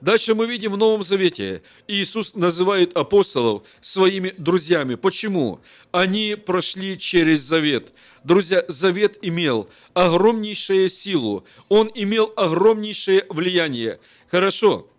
[0.02, 4.96] Дальше мы видим в Новом Завете, Иисус называет апостолов своими друзьями.
[4.96, 5.62] Почему?
[5.91, 7.93] Они прошли через завет.
[8.24, 14.00] Друзья, завет имел огромнейшую силу, он имел огромнейшее влияние.
[14.30, 14.89] Хорошо,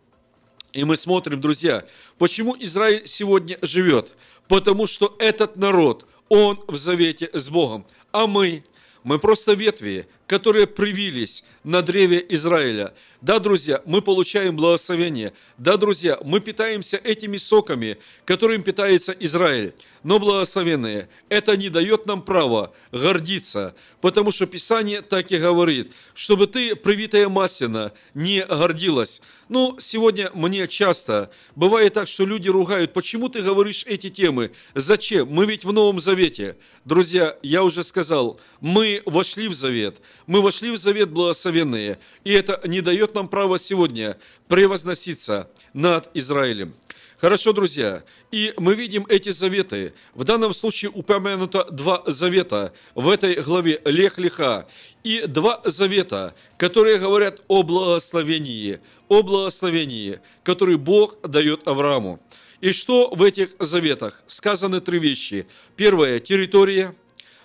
[0.72, 1.86] и мы смотрим, друзья,
[2.18, 4.12] почему Израиль сегодня живет?
[4.46, 7.86] Потому что этот народ, он в завете с Богом.
[8.12, 8.62] А мы,
[9.02, 12.94] мы просто ветви, которые привились на древе Израиля.
[13.20, 15.32] Да, друзья, мы получаем благословение.
[15.56, 19.74] Да, друзья, мы питаемся этими соками, которым питается Израиль.
[20.02, 26.46] Но благословенные, это не дает нам права гордиться, потому что Писание так и говорит, чтобы
[26.46, 29.20] ты, привитая маслина, не гордилась.
[29.48, 34.50] Ну, сегодня мне часто бывает так, что люди ругают, почему ты говоришь эти темы?
[34.74, 35.28] Зачем?
[35.28, 36.56] Мы ведь в Новом Завете.
[36.84, 42.60] Друзья, я уже сказал, мы вошли в Завет, мы вошли в Завет благословенные, и это
[42.64, 44.18] не дает нам права сегодня
[44.48, 46.74] превозноситься над Израилем.
[47.18, 48.04] Хорошо, друзья.
[48.30, 49.94] И мы видим эти заветы.
[50.14, 54.68] В данном случае упомянуто два завета в этой главе Лех Леха.
[55.02, 62.20] И два завета, которые говорят о благословении, о благословении, который Бог дает Аврааму.
[62.60, 64.22] И что в этих заветах?
[64.26, 65.46] Сказаны три вещи.
[65.74, 66.94] Первое– территория.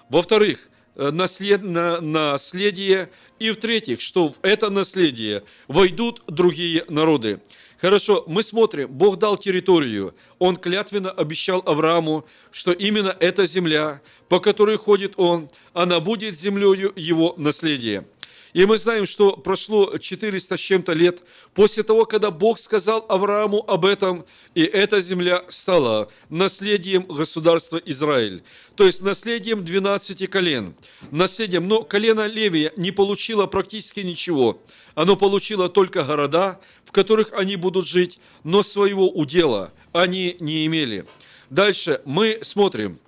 [0.09, 3.09] Во-вторых, э, наслед, на- наследие.
[3.39, 7.39] И в-третьих, что в это наследие войдут другие народы.
[7.81, 10.13] Хорошо, мы смотрим, Бог дал территорию.
[10.37, 16.93] Он клятвенно обещал Аврааму, что именно эта земля, по которой ходит он, она будет землею
[16.95, 18.05] его наследия.
[18.53, 21.21] И мы знаем, что прошло 400 с чем-то лет
[21.53, 24.25] после того, когда Бог сказал Аврааму об этом,
[24.55, 28.43] и эта земля стала наследием государства Израиль.
[28.75, 30.75] То есть наследием 12 колен.
[31.11, 34.61] Наследием, но колено Левия не получило практически ничего.
[34.95, 41.05] Оно получило только города, в которых они будут жить, но своего удела они не имели.
[41.49, 43.00] Дальше мы смотрим.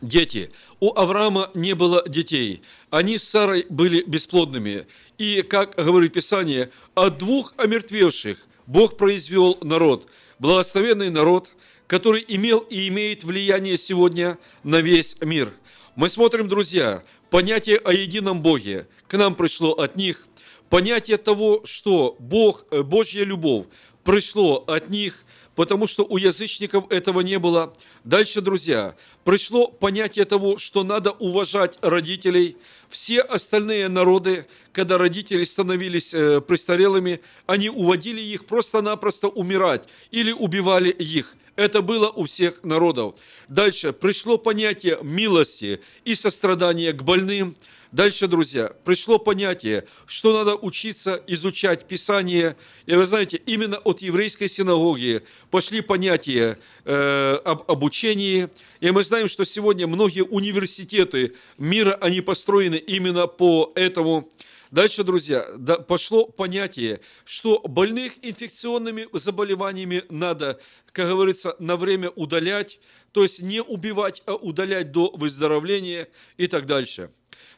[0.00, 0.50] Дети.
[0.80, 2.62] У Авраама не было детей.
[2.88, 4.86] Они с Сарой были бесплодными.
[5.18, 10.06] И, как говорит Писание, от двух омертвевших Бог произвел народ,
[10.38, 11.50] благословенный народ,
[11.86, 15.52] который имел и имеет влияние сегодня на весь мир.
[15.96, 20.24] Мы смотрим, друзья, понятие о едином Боге к нам пришло от них,
[20.70, 23.66] понятие того, что Бог, э, Божья любовь
[24.04, 25.24] пришло от них,
[25.54, 27.74] потому что у язычников этого не было.
[28.04, 32.56] Дальше, друзья, пришло понятие того, что надо уважать родителей.
[32.88, 40.90] Все остальные народы, когда родители становились э, престарелыми, они уводили их просто-напросто умирать или убивали
[40.90, 41.34] их.
[41.56, 43.16] Это было у всех народов.
[43.48, 47.54] Дальше пришло понятие милости и сострадания к больным.
[47.92, 52.56] Дальше, друзья, пришло понятие, что надо учиться изучать Писание.
[52.86, 58.48] И вы знаете, именно от еврейской синагоги пошли понятия э, об обучении.
[58.78, 64.30] И мы знаем, что сегодня многие университеты мира, они построены именно по этому.
[64.70, 70.60] Дальше, друзья, да, пошло понятие, что больных инфекционными заболеваниями надо,
[70.92, 72.78] как говорится, на время удалять,
[73.10, 77.10] то есть не убивать, а удалять до выздоровления и так дальше.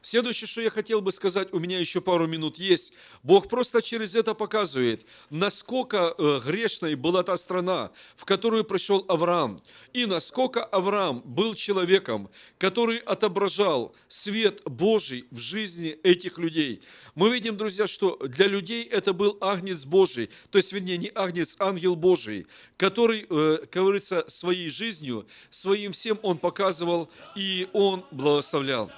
[0.02, 2.92] Следующее, что я хотел бы сказать, у меня еще пару минут есть.
[3.22, 9.62] Бог просто через это показывает, насколько э, грешной была та страна, в которую пришел Авраам,
[9.92, 12.28] и насколько Авраам был человеком,
[12.58, 16.82] который отображал свет Божий в жизни этих людей.
[17.14, 21.54] Мы видим, друзья, что для людей это был агнец Божий, то есть, вернее, не агнец,
[21.60, 28.90] ангел Божий, который, э, говорится, своей жизнью, своим всем он показывал и он благословлял.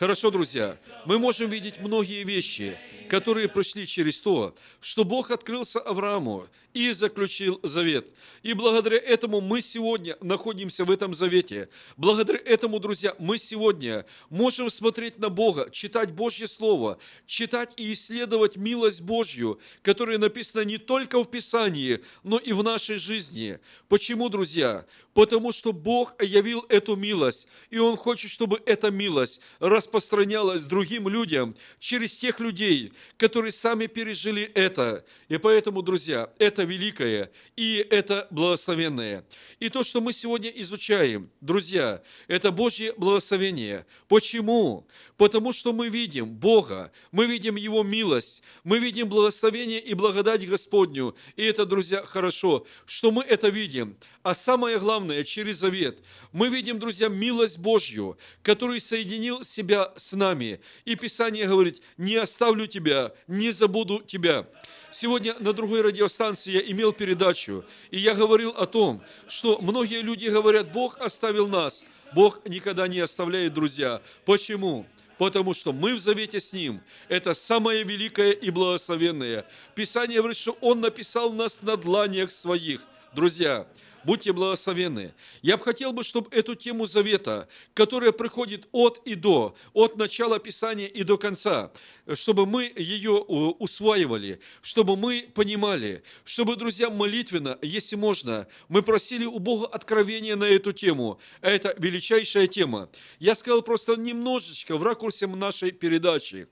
[0.00, 2.78] Хорошо, друзья, мы можем видеть многие вещи,
[3.10, 8.06] которые прошли через то, что Бог открылся Аврааму и заключил завет.
[8.42, 11.68] И благодаря этому мы сегодня находимся в этом завете.
[11.96, 18.56] Благодаря этому, друзья, мы сегодня можем смотреть на Бога, читать Божье Слово, читать и исследовать
[18.56, 23.58] милость Божью, которая написана не только в Писании, но и в нашей жизни.
[23.88, 24.86] Почему, друзья?
[25.12, 31.56] Потому что Бог явил эту милость, и Он хочет, чтобы эта милость распространялась другим людям
[31.80, 35.04] через тех людей, которые сами пережили это.
[35.28, 39.24] И поэтому, друзья, это великое и это благословенное.
[39.58, 43.86] И то, что мы сегодня изучаем, друзья, это Божье благословение.
[44.08, 44.86] Почему?
[45.16, 51.16] Потому что мы видим Бога, мы видим Его милость, мы видим благословение и благодать Господню.
[51.36, 53.96] И это, друзья, хорошо, что мы это видим.
[54.22, 56.00] А самое главное, через завет,
[56.32, 60.60] мы видим, друзья, милость Божью, который соединил себя с нами.
[60.84, 64.46] И Писание говорит, не оставлю тебя, не забуду тебя.
[64.92, 70.28] Сегодня на другой радиостанции я имел передачу, и я говорил о том, что многие люди
[70.28, 71.84] говорят, Бог оставил нас.
[72.12, 74.02] Бог никогда не оставляет, друзья.
[74.24, 74.86] Почему?
[75.20, 76.80] потому что мы в завете с Ним.
[77.08, 79.44] Это самое великое и благословенное.
[79.74, 82.80] Писание говорит, что Он написал нас на дланях своих.
[83.12, 83.66] Друзья,
[84.04, 85.14] Будьте благословенны.
[85.42, 90.38] Я бы хотел бы, чтобы эту тему завета, которая приходит от и до, от начала
[90.38, 91.70] Писания и до конца,
[92.14, 99.38] чтобы мы ее усваивали, чтобы мы понимали, чтобы, друзья, молитвенно, если можно, мы просили у
[99.38, 101.20] Бога откровения на эту тему.
[101.40, 102.88] Это величайшая тема.
[103.18, 106.48] Я сказал просто немножечко в ракурсе нашей передачи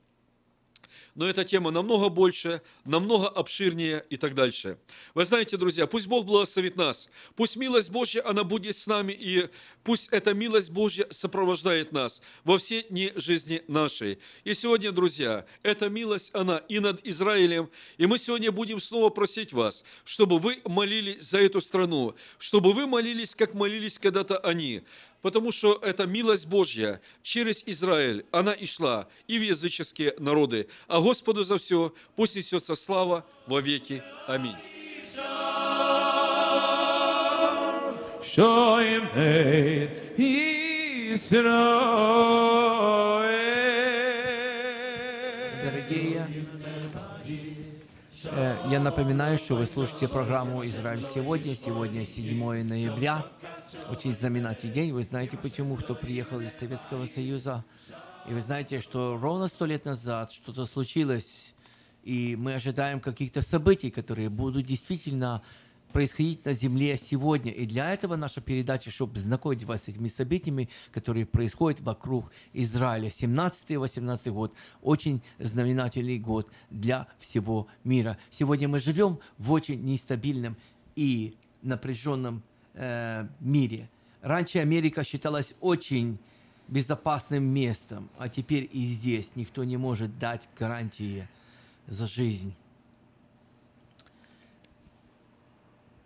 [1.18, 4.78] но эта тема намного больше, намного обширнее и так дальше.
[5.14, 9.48] Вы знаете, друзья, пусть Бог благословит нас, пусть милость Божья, она будет с нами, и
[9.82, 14.20] пусть эта милость Божья сопровождает нас во все дни жизни нашей.
[14.44, 19.52] И сегодня, друзья, эта милость, она и над Израилем, и мы сегодня будем снова просить
[19.52, 24.84] вас, чтобы вы молились за эту страну, чтобы вы молились, как молились когда-то они,
[25.22, 30.68] потому что это милость Божья через Израиль, она и шла и в языческие народы.
[30.86, 34.02] А Господу за все пусть несется слава во веки.
[34.26, 34.56] Аминь.
[38.36, 38.88] Дорогие,
[48.24, 51.54] я напоминаю, что вы слушаете программу «Израиль сегодня».
[51.54, 53.24] Сегодня 7 ноября.
[53.90, 54.92] Очень знаменательный день.
[54.92, 55.76] Вы знаете почему?
[55.76, 57.64] Кто приехал из Советского Союза.
[58.28, 61.54] И вы знаете, что ровно сто лет назад что-то случилось,
[62.02, 65.42] и мы ожидаем каких-то событий, которые будут действительно
[65.92, 67.52] происходить на Земле сегодня.
[67.52, 73.08] И для этого наша передача, чтобы знакомить вас с этими событиями, которые происходят вокруг Израиля.
[73.08, 78.18] 17-18 год, очень знаменательный год для всего мира.
[78.30, 80.56] Сегодня мы живем в очень нестабильном
[80.96, 82.42] и напряженном
[82.74, 83.88] э, мире.
[84.20, 86.18] Раньше Америка считалась очень
[86.68, 91.26] безопасным местом, а теперь и здесь никто не может дать гарантии
[91.86, 92.54] за жизнь.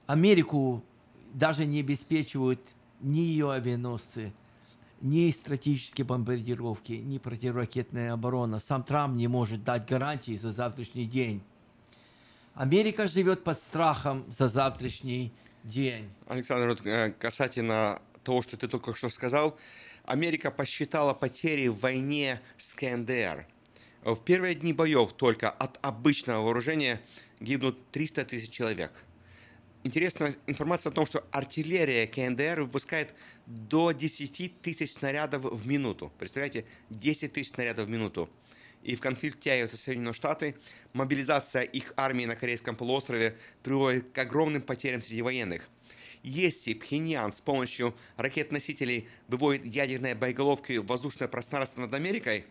[0.07, 0.85] Америку
[1.33, 2.61] даже не обеспечивают
[3.01, 4.33] ни ее авианосцы,
[5.01, 8.61] ни стратегические бомбардировки, ни противоракетная оборона.
[8.61, 11.43] Сам Трамп не может дать гарантии за завтрашний день.
[12.55, 15.33] Америка живет под страхом за завтрашний
[15.65, 16.11] день.
[16.27, 19.59] Александр, вот, э, касательно того, что ты только что сказал,
[20.05, 23.47] Америка посчитала потери в войне с КНДР.
[24.03, 27.01] В первые дни боев только от обычного вооружения
[27.41, 29.05] гибнут 300 тысяч человек.
[29.85, 33.17] Интересная информация о том, что артиллерия КНДР выпускает
[33.47, 36.13] до 10 тысяч снарядов в минуту.
[36.19, 38.31] Представляете, 10 тысяч снарядов в минуту.
[38.85, 40.55] И в конфликте со Соединенные Штаты
[40.93, 45.69] мобилизация их армии на Корейском полуострове приводит к огромным потерям среди военных.
[46.23, 52.45] Если Пхеньян с помощью ракет-носителей выводит ядерные боеголовки в воздушное пространство над Америкой,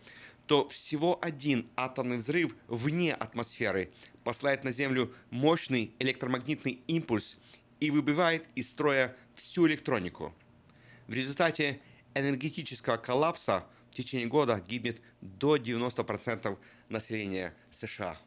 [0.46, 3.90] то всего один атомный взрыв вне атмосферы
[4.24, 7.36] посылает на Землю мощный электромагнитный импульс
[7.80, 10.34] и выбивает из строя всю электронику.
[11.08, 11.80] В результате
[12.14, 18.18] энергетического коллапса в течение года гибнет до 90% населения США.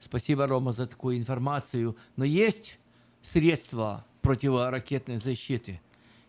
[0.00, 1.96] Спасибо, Рома, за такую информацию.
[2.16, 2.78] Но есть
[3.22, 5.80] средства противоракетной защиты.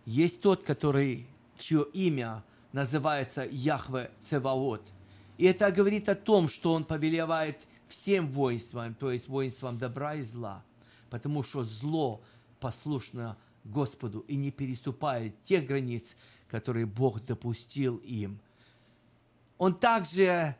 [0.05, 4.83] Есть тот, который, чье имя называется Яхве Цеваот.
[5.39, 10.21] И это говорит о том, что он повелевает всем воинствам, то есть воинствам добра и
[10.21, 10.65] зла,
[11.09, 12.21] потому что зло
[12.59, 16.17] послушно Господу и не переступает тех границ,
[16.49, 18.41] которые Бог допустил им.
[19.57, 20.57] Он также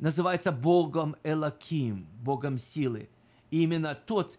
[0.00, 3.08] называется Богом Элаким, Богом силы.
[3.52, 4.36] И именно тот,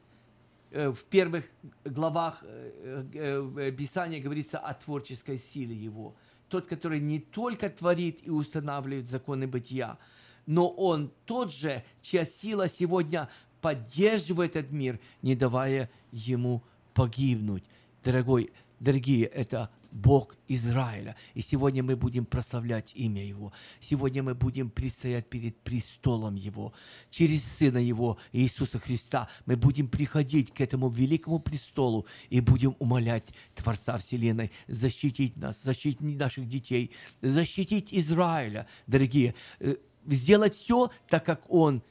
[0.72, 1.46] э, в первых
[1.86, 6.16] главах э, э, Писания говорится о творческой силе Его.
[6.50, 9.98] Тот, который не только творит и устанавливает законы бытия,
[10.46, 13.30] но Он тот же, чья сила сегодня
[13.62, 17.64] поддерживает этот мир, не давая ему погибнуть.
[18.04, 21.16] Дорогой, дорогие, это Бог Израиля.
[21.34, 23.52] И сегодня мы будем прославлять имя Его.
[23.80, 26.74] Сегодня мы будем предстоять перед престолом Его.
[27.10, 33.26] Через Сына Его, Иисуса Христа, мы будем приходить к этому великому престолу и будем умолять
[33.56, 39.36] Творца Вселенной защитить нас, защитить наших детей, защитить Израиля, дорогие.
[39.60, 39.76] Э,
[40.06, 41.84] сделать все так, как Он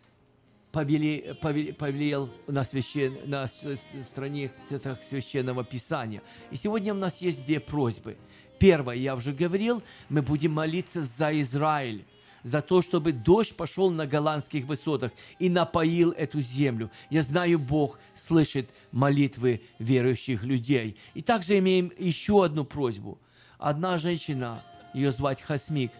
[0.72, 3.48] повели, повели, повелел на, священ, на
[4.06, 4.50] стране
[5.08, 6.22] священного Писания.
[6.50, 8.16] И сегодня у нас есть две просьбы.
[8.58, 12.04] Первое, я уже говорил, мы будем молиться за Израиль,
[12.42, 16.90] за то, чтобы дождь пошел на голландских высотах и напоил эту землю.
[17.08, 20.96] Я знаю, Бог слышит молитвы верующих людей.
[21.14, 23.18] И также имеем еще одну просьбу.
[23.58, 24.62] Одна женщина,
[24.92, 25.92] ее звать Хасмик,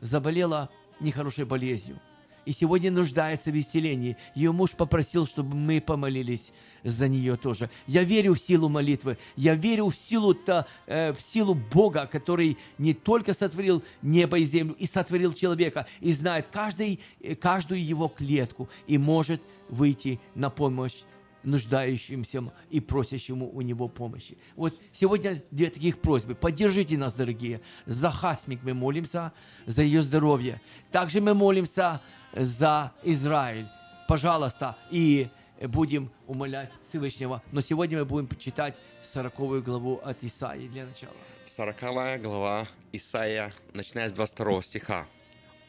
[0.00, 2.00] заболела нехорошей болезнью
[2.48, 4.16] и сегодня нуждается в исцелении.
[4.34, 6.50] Ее муж попросил, чтобы мы помолились
[6.82, 7.68] за нее тоже.
[7.86, 12.56] Я верю в силу молитвы, я верю в силу, -то, э, в силу Бога, который
[12.78, 18.08] не только сотворил небо и землю, и сотворил человека, и знает каждый, э, каждую его
[18.08, 21.04] клетку, и может выйти на помощь
[21.42, 24.38] нуждающимся и просящему у него помощи.
[24.56, 26.34] Вот сегодня две таких просьбы.
[26.34, 27.60] Поддержите нас, дорогие.
[27.86, 29.32] За Хасмик мы молимся,
[29.66, 30.60] за ее здоровье.
[30.90, 32.00] Также мы молимся
[32.32, 33.68] за Израиль.
[34.06, 35.28] Пожалуйста, и
[35.60, 37.42] будем умолять Всевышнего.
[37.52, 41.14] Но сегодня мы будем читать 40 главу от Исаии для начала.
[41.46, 45.06] 40 глава Исаия, начиная с 22 стиха.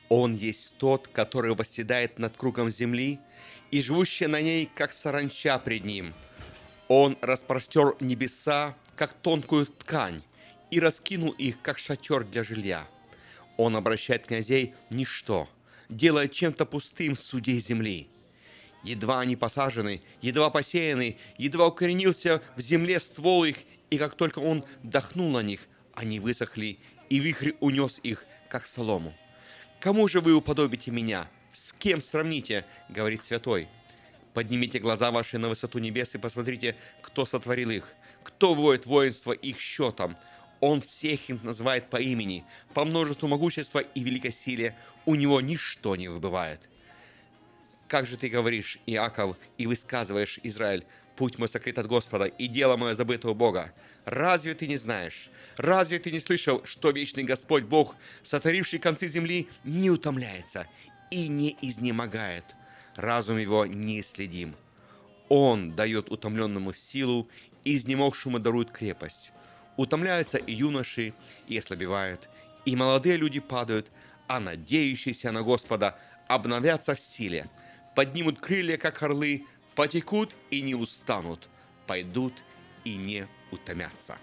[0.09, 3.19] «Он есть тот, который восседает над кругом земли,
[3.71, 6.13] и живущая на ней, как саранча пред ним.
[6.87, 10.23] Он распростер небеса, как тонкую ткань,
[10.71, 12.87] и раскинул их, как шатер для жилья.
[13.57, 15.47] Он обращает князей ничто,
[15.89, 18.07] делая чем-то пустым судей земли.
[18.83, 23.57] Едва они посажены, едва посеяны, едва укоренился в земле ствол их,
[23.89, 26.79] и как только он дохнул на них, они высохли,
[27.09, 29.13] и вихрь унес их, как солому.
[29.79, 31.29] Кому же вы уподобите меня?
[31.51, 33.67] С кем сравните, говорит святой.
[34.33, 39.59] Поднимите глаза ваши на высоту небес и посмотрите, кто сотворил их, кто воет воинство их
[39.59, 40.15] счетом.
[40.59, 42.43] Он всех их называет по имени,
[42.73, 46.69] по множеству могущества и великосилия, у него ничто не выбывает.
[47.87, 50.85] Как же ты говоришь, Иаков, и высказываешь, Израиль,
[51.15, 53.73] путь мой сокрыт от Господа, и дело мое забыто у Бога.
[54.05, 55.29] Разве ты не знаешь?
[55.57, 60.67] Разве ты не слышал, что вечный Господь Бог, сотворивший концы земли, не утомляется
[61.09, 62.45] и не изнемогает?
[62.95, 64.55] Разум его неисследим.
[65.29, 67.27] Он дает утомленному силу,
[67.63, 69.31] изнемогшему дарует крепость.
[69.79, 71.13] Утомляются и юноши,
[71.47, 72.29] и ослабевают,
[72.65, 73.89] и молодые люди падают,
[74.27, 77.49] а надеющиеся на Господа обновятся в силе,
[77.95, 81.47] поднимут крылья, как орлы, потекут и не устанут,
[81.87, 82.33] пойдут
[82.83, 84.17] и не утомятся.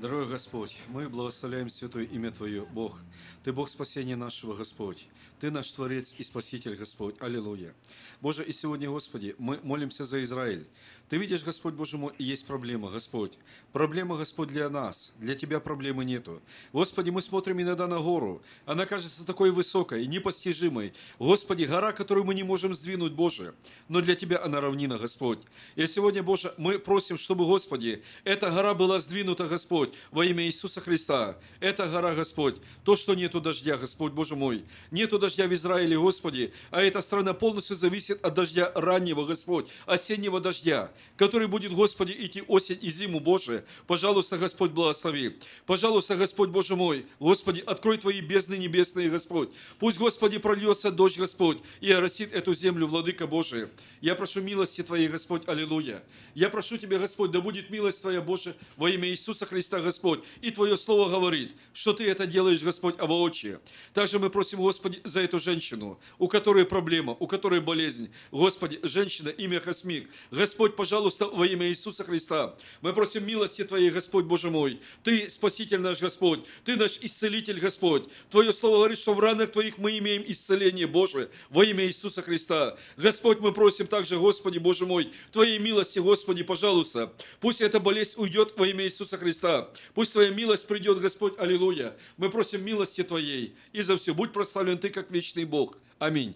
[0.00, 3.02] Дорогой Господь, мы благословляем святое имя Твое, Бог.
[3.44, 5.06] Ты Бог спасения нашего, Господь.
[5.42, 7.16] Ты наш Творец и Спаситель, Господь.
[7.18, 7.74] Аллилуйя.
[8.20, 10.68] Боже, и сегодня, Господи, мы молимся за Израиль.
[11.08, 13.36] Ты видишь, Господь Боже мой, есть проблема, Господь.
[13.72, 15.10] Проблема, Господь, для нас.
[15.18, 16.40] Для Тебя проблемы нету.
[16.72, 18.40] Господи, мы смотрим иногда на гору.
[18.66, 20.94] Она кажется такой высокой, непостижимой.
[21.18, 23.52] Господи, гора, которую мы не можем сдвинуть, Боже.
[23.88, 25.40] Но для Тебя она равнина, Господь.
[25.74, 30.80] И сегодня, Боже, мы просим, чтобы, Господи, эта гора была сдвинута, Господь, во имя Иисуса
[30.80, 31.36] Христа.
[31.58, 34.64] Эта гора, Господь, то, что нету дождя, Господь, Боже мой.
[34.92, 40.40] Нету дождя в Израиле, Господи, а эта страна полностью зависит от дождя раннего, Господь, осеннего
[40.40, 40.90] дождя
[41.22, 43.64] который будет, Господи, идти осень и зиму, Боже.
[43.86, 45.38] Пожалуйста, Господь, благослови.
[45.66, 49.50] Пожалуйста, Господь, Боже мой, Господи, открой Твои бездны небесные, Господь.
[49.78, 53.70] Пусть, Господи, прольется дождь, Господь, и оросит эту землю, Владыка Божия.
[54.00, 56.02] Я прошу милости Твоей, Господь, аллилуйя.
[56.34, 60.24] Я прошу Тебя, Господь, да будет милость Твоя, Боже, во имя Иисуса Христа, Господь.
[60.40, 63.60] И Твое Слово говорит, что Ты это делаешь, Господь, а воочию.
[63.94, 68.10] Также мы просим, Господи, за эту женщину, у которой проблема, у которой болезнь.
[68.30, 70.10] Господи, женщина, имя Космик.
[70.30, 72.56] Господь, пожалуйста, во имя Иисуса Христа.
[72.80, 74.80] Мы просим милости Твоей, Господь Боже мой.
[75.02, 76.44] Ты Спаситель наш Господь.
[76.64, 78.08] Ты наш Исцелитель, Господь.
[78.30, 82.76] Твое Слово говорит, что в ранах Твоих мы имеем исцеление, Боже, во имя Иисуса Христа.
[82.96, 87.12] Господь, мы просим также, Господи, Боже мой, Твоей милости, Господи, пожалуйста.
[87.40, 89.70] Пусть эта болезнь уйдет во имя Иисуса Христа.
[89.94, 91.96] Пусть Твоя милость придет, Господь, аллилуйя.
[92.16, 93.54] Мы просим милости Твоей.
[93.72, 95.76] И за все будь прославлен Ты, как вечный Бог.
[95.98, 96.34] Аминь.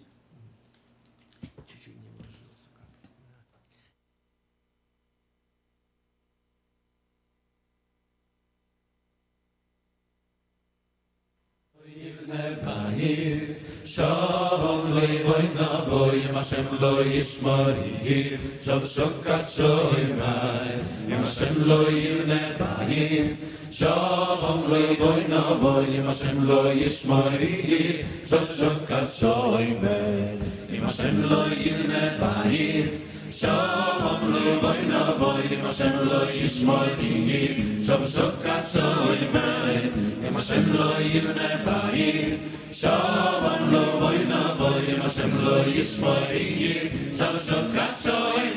[13.97, 20.77] Shalom loy boy na boy Hashem lo yishmari Shav shokat shoy mai
[21.09, 29.73] Hashem lo yirne bayis שחם לא יבוי נבוי, אם השם לא ישמרי, שוב שוב קשוי
[29.81, 38.07] בן, אם השם לא ירנה בעיס, שחם לא יבוי נבוי, אם השם לא ישמרי, שוב
[38.15, 39.89] שוב קשוי בן,
[40.27, 42.39] אם השם לא ירנה בעיס,
[42.73, 48.53] שחם לא יבוי נבוי, אם השם לא ישמרי, שוב שוב קשוי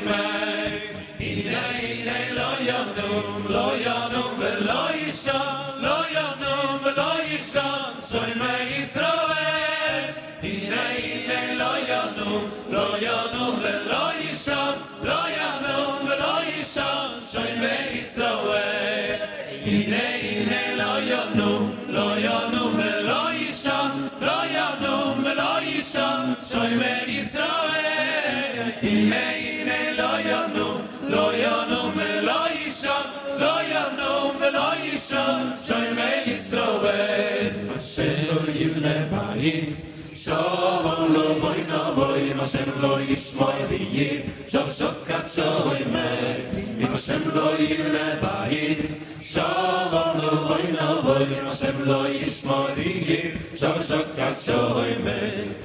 [40.15, 46.35] שלום לא בואי נבואי, אם השם לא ישמוע ויהיר, שוב שוב כת שוב אימר,
[46.79, 48.85] אם השם לא יראה בעיס.
[49.21, 55.61] שלום לא בואי נבואי, אם השם לא ישמוע ויהיר, שוב שוב כת שוב אימר.